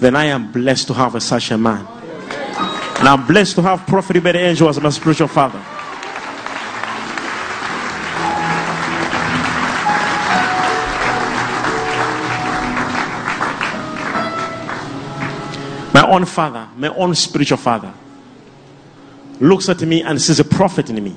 then 0.00 0.14
I 0.14 0.26
am 0.26 0.52
blessed 0.52 0.88
to 0.88 0.94
have 0.94 1.14
a, 1.14 1.20
such 1.20 1.50
a 1.50 1.58
man. 1.58 1.86
And 2.98 3.08
I'm 3.08 3.26
blessed 3.26 3.56
to 3.56 3.62
have 3.62 3.86
Prophet 3.86 4.16
Uebert 4.16 4.34
Angel 4.34 4.68
as 4.68 4.80
my 4.80 4.90
spiritual 4.90 5.28
father. 5.28 5.62
Own 16.06 16.24
father, 16.24 16.68
my 16.76 16.88
own 16.88 17.14
spiritual 17.14 17.58
father, 17.58 17.92
looks 19.40 19.68
at 19.68 19.80
me 19.82 20.02
and 20.02 20.20
sees 20.20 20.40
a 20.40 20.44
prophet 20.44 20.90
in 20.90 21.02
me. 21.02 21.14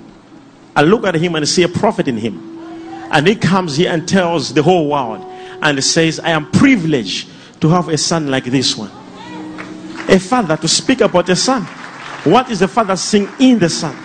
I 0.75 0.81
look 0.81 1.05
at 1.05 1.15
him 1.15 1.35
and 1.35 1.47
see 1.47 1.63
a 1.63 1.69
prophet 1.69 2.07
in 2.07 2.17
him. 2.17 2.59
And 3.11 3.27
he 3.27 3.35
comes 3.35 3.75
here 3.77 3.91
and 3.91 4.07
tells 4.07 4.53
the 4.53 4.61
whole 4.61 4.89
world 4.89 5.25
and 5.61 5.83
says, 5.83 6.19
I 6.19 6.29
am 6.29 6.51
privileged 6.51 7.29
to 7.61 7.69
have 7.69 7.89
a 7.89 7.97
son 7.97 8.29
like 8.29 8.45
this 8.45 8.77
one. 8.77 8.91
A 10.07 10.19
father 10.19 10.57
to 10.57 10.67
speak 10.67 11.01
about 11.01 11.29
a 11.29 11.35
son. 11.35 11.63
What 12.23 12.49
is 12.49 12.59
the 12.59 12.67
father 12.67 12.95
seeing 12.95 13.27
in 13.39 13.59
the 13.59 13.69
son? 13.69 13.95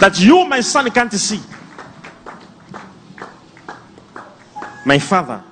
That 0.00 0.18
you, 0.18 0.44
my 0.46 0.60
son, 0.60 0.90
can't 0.90 1.12
see. 1.12 1.40
My 4.84 4.98
father 4.98 5.42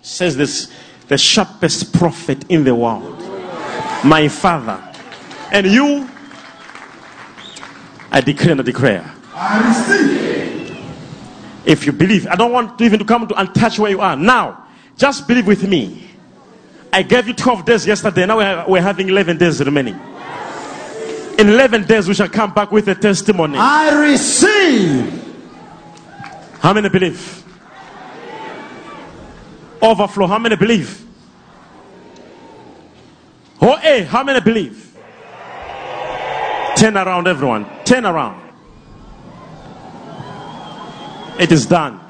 says 0.00 0.36
this 0.36 0.72
the 1.08 1.18
sharpest 1.18 1.92
prophet 1.92 2.44
in 2.48 2.64
the 2.64 2.74
world. 2.74 3.18
My 4.04 4.28
father. 4.28 4.82
And 5.52 5.66
you, 5.66 6.08
I 8.10 8.20
declare 8.20 8.52
and 8.52 8.60
I 8.60 8.64
declare. 8.64 9.14
I 9.34 9.68
receive. 9.68 10.44
If 11.64 11.86
you 11.86 11.92
believe, 11.92 12.26
I 12.26 12.36
don't 12.36 12.52
want 12.52 12.78
to 12.78 12.84
even 12.84 12.98
to 12.98 13.04
come 13.04 13.26
to 13.26 13.34
and 13.38 13.54
touch 13.54 13.78
where 13.78 13.90
you 13.90 14.00
are. 14.00 14.16
Now, 14.16 14.66
just 14.96 15.26
believe 15.26 15.46
with 15.46 15.66
me. 15.66 16.10
I 16.92 17.02
gave 17.02 17.26
you 17.26 17.34
12 17.34 17.64
days 17.64 17.86
yesterday. 17.86 18.26
Now 18.26 18.36
we're, 18.36 18.64
we're 18.68 18.82
having 18.82 19.08
11 19.08 19.38
days 19.38 19.64
remaining. 19.64 19.98
In 21.38 21.48
11 21.48 21.86
days, 21.86 22.06
we 22.06 22.14
shall 22.14 22.28
come 22.28 22.54
back 22.54 22.70
with 22.70 22.86
a 22.86 22.94
testimony. 22.94 23.58
I 23.58 24.08
receive. 24.08 25.22
How 26.60 26.72
many 26.72 26.88
believe? 26.88 27.43
Overflow. 29.84 30.26
How 30.26 30.38
many 30.38 30.56
believe? 30.56 31.06
Oh, 33.60 33.76
hey, 33.76 34.04
how 34.04 34.24
many 34.24 34.40
believe? 34.40 34.96
Turn 36.74 36.96
around, 36.96 37.28
everyone. 37.28 37.66
Turn 37.84 38.06
around. 38.06 38.40
It 41.38 41.52
is 41.52 41.66
done. 41.66 42.00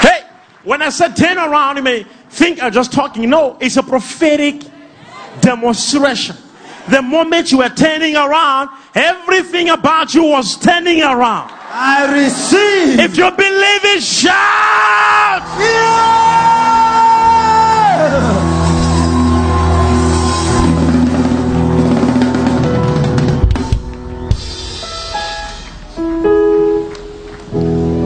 Hey, 0.00 0.24
when 0.64 0.80
I 0.80 0.88
said 0.88 1.14
turn 1.14 1.36
around, 1.36 1.76
you 1.76 1.82
may 1.82 2.04
think 2.30 2.62
I'm 2.62 2.72
just 2.72 2.90
talking. 2.90 3.28
No, 3.28 3.58
it's 3.60 3.76
a 3.76 3.82
prophetic 3.82 4.62
demonstration. 5.42 6.36
The 6.88 7.02
moment 7.02 7.50
you 7.50 7.58
were 7.58 7.68
turning 7.68 8.14
around, 8.14 8.70
everything 8.94 9.70
about 9.70 10.14
you 10.14 10.22
was 10.24 10.56
turning 10.56 11.02
around. 11.02 11.50
I 11.52 12.22
receive. 12.22 13.00
If 13.00 13.16
you 13.16 13.30
believe 13.32 13.84
it, 13.84 14.02
shout! 14.02 15.42
Yeah! 15.58 16.36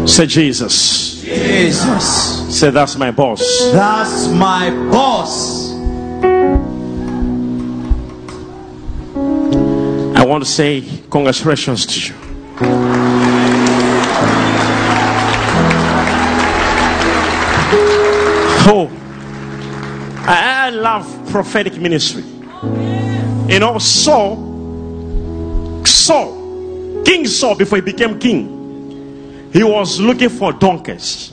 Say 0.06 0.26
Jesus. 0.26 1.22
Jesus. 1.22 2.58
Say 2.58 2.70
that's 2.70 2.96
my 2.96 3.10
boss. 3.10 3.40
That's 3.72 4.26
my 4.28 4.70
boss. 4.90 5.60
Want 10.30 10.44
to 10.44 10.48
say 10.48 10.80
congratulations 11.10 11.84
to 11.86 12.12
you. 12.12 12.18
Oh, 18.62 18.88
I, 20.28 20.70
love 20.70 21.30
prophetic 21.32 21.76
ministry. 21.78 22.22
You 23.52 23.58
know, 23.58 23.78
Saul, 23.78 25.82
Saul, 25.84 27.02
King 27.04 27.26
Saul, 27.26 27.56
before 27.56 27.78
he 27.78 27.82
became 27.82 28.20
king, 28.20 29.50
he 29.52 29.64
was 29.64 29.98
looking 29.98 30.28
for 30.28 30.52
donkeys. 30.52 31.32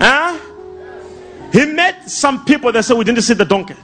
Huh? 0.00 0.36
He 1.52 1.66
met 1.66 2.10
some 2.10 2.44
people 2.44 2.72
that 2.72 2.84
said, 2.84 2.96
We 2.96 3.04
didn't 3.04 3.22
see 3.22 3.34
the 3.34 3.44
donkey. 3.44 3.76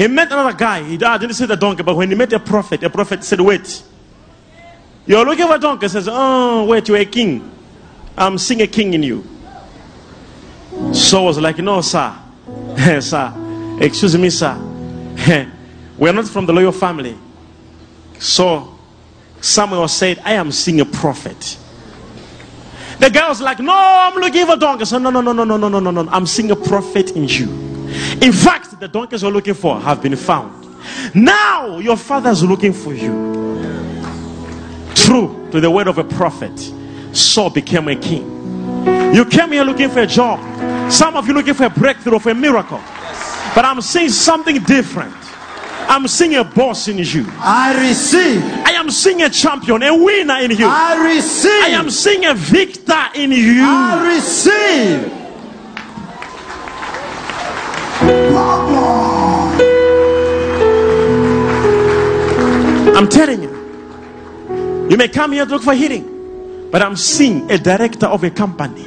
He 0.00 0.08
met 0.08 0.32
another 0.32 0.56
guy. 0.56 0.82
He 0.82 0.98
"Ah, 1.04 1.18
didn't 1.18 1.34
see 1.34 1.44
the 1.44 1.58
donkey. 1.58 1.82
But 1.82 1.94
when 1.94 2.08
he 2.08 2.14
met 2.14 2.32
a 2.32 2.40
prophet, 2.40 2.82
a 2.82 2.88
prophet 2.88 3.22
said, 3.22 3.38
Wait. 3.38 3.82
You're 5.04 5.26
looking 5.26 5.46
for 5.46 5.56
a 5.56 5.58
donkey. 5.58 5.84
He 5.84 5.88
says, 5.90 6.08
Oh, 6.10 6.64
wait, 6.64 6.88
you're 6.88 6.96
a 6.96 7.04
king. 7.04 7.50
I'm 8.16 8.38
seeing 8.38 8.62
a 8.62 8.66
king 8.66 8.94
in 8.94 9.02
you. 9.02 9.22
So 10.94 11.20
I 11.20 11.24
was 11.24 11.38
like, 11.38 11.58
No, 11.58 11.82
sir. 11.82 12.16
sir. 13.02 13.76
Excuse 13.78 14.16
me, 14.16 14.30
sir. 14.30 14.56
We're 15.98 16.14
not 16.14 16.28
from 16.28 16.46
the 16.46 16.54
loyal 16.54 16.72
family. 16.72 17.14
So 18.18 18.78
Samuel 19.42 19.86
said, 19.86 20.18
I 20.24 20.32
am 20.32 20.50
seeing 20.50 20.80
a 20.80 20.86
prophet. 20.86 21.58
The 23.00 23.10
guy 23.10 23.28
was 23.28 23.42
like, 23.42 23.58
No, 23.58 23.74
I'm 23.76 24.14
looking 24.18 24.46
for 24.46 24.56
donkeys. 24.56 24.88
So, 24.88 24.96
no, 24.96 25.10
no, 25.10 25.20
no, 25.20 25.34
no, 25.34 25.44
no, 25.44 25.58
no, 25.58 25.68
no, 25.68 25.78
no, 25.78 25.90
no. 25.90 26.10
I'm 26.10 26.24
seeing 26.24 26.50
a 26.50 26.56
prophet 26.56 27.10
in 27.10 27.28
you. 27.28 27.69
In 28.20 28.32
fact, 28.32 28.78
the 28.78 28.88
donkeys 28.88 29.22
you're 29.22 29.32
looking 29.32 29.54
for 29.54 29.80
have 29.80 30.02
been 30.02 30.16
found. 30.16 30.66
Now 31.14 31.78
your 31.78 31.96
father's 31.96 32.42
looking 32.42 32.72
for 32.72 32.94
you. 32.94 33.30
True 34.94 35.48
to 35.52 35.60
the 35.60 35.70
word 35.70 35.88
of 35.88 35.98
a 35.98 36.04
prophet, 36.04 36.58
Saul 37.12 37.50
became 37.50 37.88
a 37.88 37.96
king. 37.96 38.38
You 39.14 39.24
came 39.24 39.52
here 39.52 39.64
looking 39.64 39.90
for 39.90 40.00
a 40.00 40.06
job. 40.06 40.38
Some 40.90 41.16
of 41.16 41.26
you 41.26 41.34
looking 41.34 41.54
for 41.54 41.64
a 41.64 41.70
breakthrough, 41.70 42.18
for 42.18 42.30
a 42.30 42.34
miracle. 42.34 42.80
But 43.54 43.64
I'm 43.64 43.80
seeing 43.80 44.08
something 44.08 44.62
different. 44.62 45.14
I'm 45.88 46.06
seeing 46.06 46.36
a 46.36 46.44
boss 46.44 46.86
in 46.86 46.98
you. 46.98 47.26
I 47.38 47.88
receive. 47.88 48.40
I 48.42 48.72
am 48.72 48.90
seeing 48.90 49.22
a 49.22 49.28
champion, 49.28 49.82
a 49.82 49.92
winner 49.92 50.38
in 50.38 50.52
you. 50.52 50.66
I 50.68 51.12
receive. 51.14 51.50
I 51.50 51.68
am 51.70 51.90
seeing 51.90 52.26
a 52.26 52.34
victor 52.34 53.02
in 53.16 53.32
you. 53.32 53.64
I 53.64 54.14
receive. 54.14 55.19
I'm 62.96 63.08
telling 63.08 63.42
you. 63.42 64.88
You 64.90 64.96
may 64.96 65.08
come 65.08 65.32
here 65.32 65.44
to 65.44 65.50
look 65.50 65.62
for 65.62 65.74
healing. 65.74 66.10
but 66.70 66.82
I'm 66.82 66.96
seeing 66.96 67.50
a 67.50 67.58
director 67.58 68.06
of 68.06 68.22
a 68.22 68.30
company. 68.30 68.86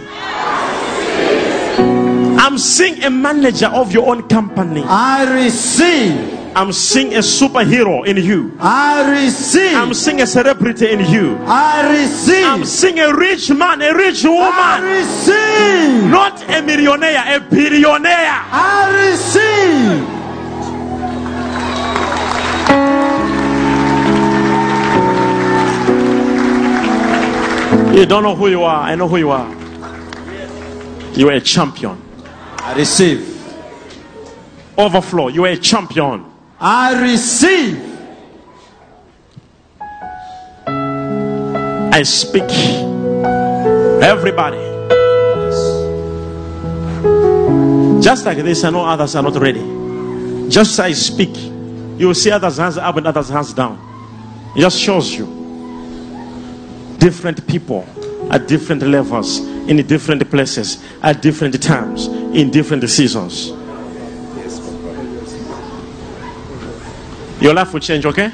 I'm 2.40 2.58
seeing 2.58 3.04
a 3.04 3.10
manager 3.10 3.68
of 3.68 3.92
your 3.92 4.10
own 4.10 4.28
company. 4.30 4.84
I 4.86 5.44
receive. 5.44 6.43
I'm 6.56 6.72
seeing 6.72 7.16
a 7.16 7.20
superhero 7.20 8.06
in 8.06 8.18
you. 8.18 8.56
I 8.60 9.24
receive. 9.24 9.76
I'm 9.76 9.94
seeing 9.94 10.22
a 10.22 10.28
celebrity 10.28 10.92
in 10.92 11.00
you. 11.00 11.38
I 11.48 12.00
receive. 12.00 12.46
I'm 12.46 12.64
seeing 12.64 13.00
a 13.00 13.12
rich 13.16 13.50
man, 13.50 13.82
a 13.82 13.92
rich 13.94 14.24
woman. 14.24 14.40
I 14.40 14.80
receive. 15.00 16.12
Not 16.12 16.48
a 16.50 16.62
millionaire, 16.62 17.38
a 17.38 17.40
billionaire. 17.40 18.44
I 18.52 19.10
receive. 19.10 20.24
You 27.98 28.06
don't 28.06 28.22
know 28.24 28.36
who 28.36 28.48
you 28.48 28.64
are. 28.64 28.84
I 28.84 28.96
know 28.96 29.08
who 29.08 29.18
you 29.18 29.32
are. 29.32 29.50
You 31.14 31.30
are 31.30 31.34
a 31.34 31.42
champion. 31.42 32.00
I 32.60 32.76
receive. 32.76 33.30
Overflow. 34.78 35.30
You 35.30 35.46
are 35.46 35.50
a 35.50 35.58
champion. 35.58 36.33
I 36.66 37.02
receive. 37.02 37.78
I 40.66 42.02
speak. 42.04 42.50
Everybody. 44.02 44.60
Just 48.02 48.26
like 48.26 48.38
this, 48.38 48.64
I 48.64 48.70
know 48.70 48.86
others 48.86 49.14
are 49.14 49.24
not 49.24 49.36
ready. 49.36 49.60
Just 50.50 50.80
I 50.80 50.94
speak, 50.94 51.36
you 51.36 52.08
will 52.08 52.16
see 52.16 52.32
others' 52.32 52.56
hands 52.56 52.78
up 52.78 52.96
and 52.96 53.08
others' 53.08 53.28
hands 53.28 53.54
down. 53.54 53.78
It 54.56 54.62
just 54.62 54.80
shows 54.80 55.14
you 55.14 55.26
different 56.98 57.46
people 57.46 57.86
at 58.32 58.48
different 58.48 58.84
levels, 58.84 59.40
in 59.40 59.86
different 59.86 60.30
places, 60.30 60.82
at 61.02 61.22
different 61.22 61.62
times, 61.62 62.08
in 62.08 62.52
different 62.52 62.90
seasons. 62.90 63.52
Your 67.44 67.54
life 67.54 67.74
will 67.74 67.82
change, 67.82 68.06
okay? 68.06 68.32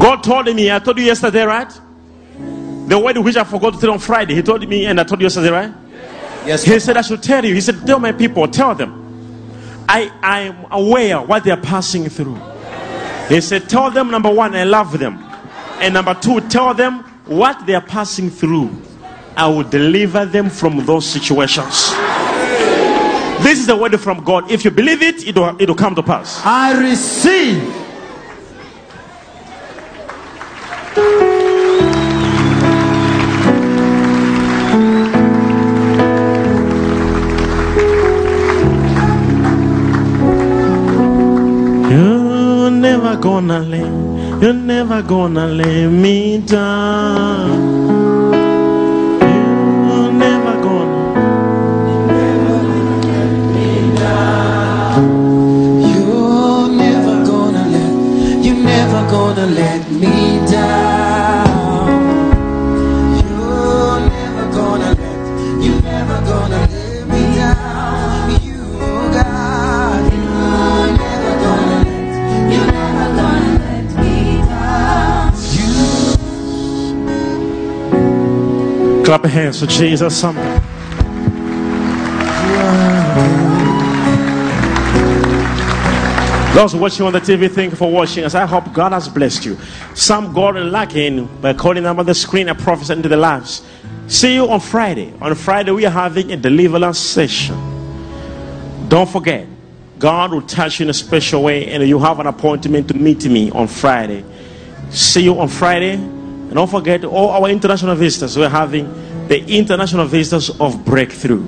God 0.00 0.24
told 0.24 0.46
me, 0.52 0.72
I 0.72 0.80
told 0.80 0.98
you 0.98 1.04
yesterday, 1.04 1.44
right? 1.44 1.72
The 2.88 2.98
word 2.98 3.18
which 3.18 3.36
I 3.36 3.44
forgot 3.44 3.74
to 3.74 3.80
tell 3.80 3.92
on 3.92 4.00
Friday, 4.00 4.34
He 4.34 4.42
told 4.42 4.68
me, 4.68 4.86
and 4.86 4.98
I 4.98 5.04
told 5.04 5.20
you 5.20 5.26
yesterday, 5.26 5.50
right? 5.50 5.72
Yes. 6.44 6.64
He 6.64 6.80
said, 6.80 6.96
I 6.96 7.02
should 7.02 7.22
tell 7.22 7.44
you. 7.44 7.54
He 7.54 7.60
said, 7.60 7.86
Tell 7.86 8.00
my 8.00 8.10
people, 8.10 8.48
tell 8.48 8.74
them. 8.74 9.84
I 9.88 10.10
I 10.22 10.40
am 10.40 10.66
aware 10.72 11.22
what 11.22 11.44
they 11.44 11.52
are 11.52 11.60
passing 11.60 12.08
through. 12.08 12.40
He 13.28 13.40
said, 13.40 13.68
Tell 13.68 13.92
them, 13.92 14.10
number 14.10 14.30
one, 14.30 14.56
I 14.56 14.64
love 14.64 14.98
them. 14.98 15.24
And 15.80 15.94
number 15.94 16.14
two, 16.14 16.40
tell 16.48 16.74
them 16.74 17.04
what 17.28 17.66
they 17.66 17.74
are 17.74 17.80
passing 17.80 18.30
through. 18.30 18.70
I 19.36 19.46
will 19.46 19.62
deliver 19.62 20.24
them 20.26 20.50
from 20.50 20.84
those 20.84 21.06
situations. 21.06 21.92
This 23.42 23.60
is 23.60 23.66
the 23.66 23.76
word 23.76 23.98
from 24.00 24.24
God. 24.24 24.50
If 24.50 24.64
you 24.64 24.70
believe 24.72 25.00
it, 25.00 25.26
it 25.26 25.36
will, 25.36 25.56
it 25.60 25.68
will 25.68 25.76
come 25.76 25.94
to 25.94 26.02
pass. 26.02 26.40
I 26.44 26.72
receive. 26.80 27.62
You're 41.90 42.70
never 42.70 43.16
gonna 43.16 43.60
let, 43.60 43.97
you're 44.40 44.52
never 44.52 45.02
gonna 45.02 45.46
let 45.46 45.88
me 45.88 46.38
down. 46.38 47.50
You're 49.20 50.12
never 50.12 50.54
gonna. 50.62 50.98
Never 52.06 52.58
let 53.08 53.32
me 53.54 53.96
down. 53.96 55.02
You're 55.90 56.68
never 56.68 57.24
gonna 57.26 57.64
let, 57.74 58.44
you're 58.44 58.62
never 58.62 59.10
gonna 59.10 59.46
let 59.46 59.90
me 59.90 60.46
down. 60.50 60.77
Clap 79.08 79.22
your 79.22 79.30
hands 79.30 79.60
for 79.60 79.66
Jesus. 79.66 80.20
Somebody. 80.20 80.46
Those 86.54 86.74
watching 86.76 87.06
on 87.06 87.14
the 87.14 87.20
TV, 87.20 87.50
thank 87.50 87.70
you 87.70 87.78
for 87.78 87.90
watching 87.90 88.24
us. 88.24 88.34
I 88.34 88.44
hope 88.44 88.70
God 88.74 88.92
has 88.92 89.08
blessed 89.08 89.46
you. 89.46 89.56
Some 89.94 90.34
God 90.34 90.56
lacking 90.56 91.24
by 91.40 91.54
calling 91.54 91.84
them 91.84 91.98
on 91.98 92.04
the 92.04 92.14
screen 92.14 92.50
and 92.50 92.58
prophesy 92.58 92.92
into 92.92 93.08
the 93.08 93.16
lives. 93.16 93.62
See 94.08 94.34
you 94.34 94.50
on 94.50 94.60
Friday. 94.60 95.14
On 95.22 95.34
Friday, 95.34 95.70
we 95.70 95.86
are 95.86 95.90
having 95.90 96.30
a 96.32 96.36
deliverance 96.36 96.98
session. 96.98 97.56
Don't 98.90 99.08
forget, 99.08 99.46
God 99.98 100.32
will 100.32 100.42
touch 100.42 100.80
you 100.80 100.84
in 100.84 100.90
a 100.90 100.92
special 100.92 101.44
way, 101.44 101.68
and 101.68 101.82
you 101.88 101.98
have 101.98 102.20
an 102.20 102.26
appointment 102.26 102.88
to 102.88 102.94
meet 102.94 103.24
me 103.24 103.50
on 103.52 103.68
Friday. 103.68 104.22
See 104.90 105.22
you 105.22 105.40
on 105.40 105.48
Friday. 105.48 106.17
And 106.48 106.54
don't 106.54 106.70
forget, 106.70 107.04
all 107.04 107.28
our 107.30 107.50
international 107.50 107.94
visitors, 107.94 108.36
we're 108.36 108.48
having 108.48 108.88
the 109.28 109.44
international 109.46 110.06
visitors 110.06 110.48
of 110.58 110.82
breakthrough. 110.84 111.46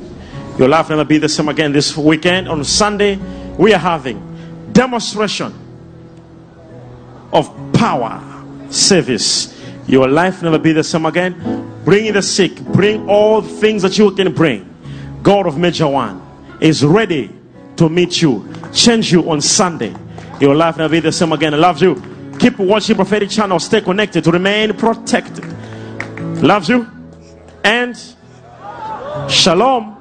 Your 0.59 0.69
life 0.69 0.91
will 0.91 0.99
never 0.99 1.09
be 1.09 1.17
the 1.17 1.29
same 1.29 1.49
again 1.49 1.73
this 1.73 1.97
weekend. 1.97 2.47
On 2.47 2.63
Sunday, 2.65 3.17
we 3.57 3.73
are 3.73 3.79
having 3.79 4.21
demonstration 4.73 5.55
of 7.33 7.51
power 7.73 8.21
service. 8.69 9.59
Your 9.87 10.07
life 10.07 10.43
never 10.43 10.59
be 10.59 10.73
the 10.73 10.85
same 10.85 11.07
again. 11.07 11.83
Bring 11.85 12.13
the 12.13 12.21
sick, 12.21 12.61
bring 12.61 13.09
all 13.09 13.41
things 13.41 13.83
that 13.83 13.97
you 13.97 14.11
can 14.11 14.35
bring. 14.35 14.67
God 15.23 15.47
of 15.47 15.57
Major 15.57 15.89
One 15.89 16.21
is 16.61 16.85
ready 16.85 17.31
to 17.77 17.89
meet 17.89 18.21
you, 18.21 18.47
change 18.75 19.11
you 19.11 19.31
on 19.31 19.41
Sunday. 19.41 19.95
Your 20.41 20.55
life 20.55 20.77
never 20.77 20.93
be 20.93 21.01
the 21.01 21.13
same 21.13 21.33
again. 21.33 21.55
I 21.55 21.57
love 21.57 21.81
you. 21.81 22.10
Keep 22.41 22.59
watching 22.59 22.97
prophetic 22.97 23.29
channel. 23.29 23.61
Stay 23.61 23.83
connected 23.83 24.25
to 24.25 24.31
remain 24.31 24.73
protected. 24.73 25.45
Loves 26.43 26.71
you 26.71 26.91
and 27.63 27.95
shalom. 29.29 30.00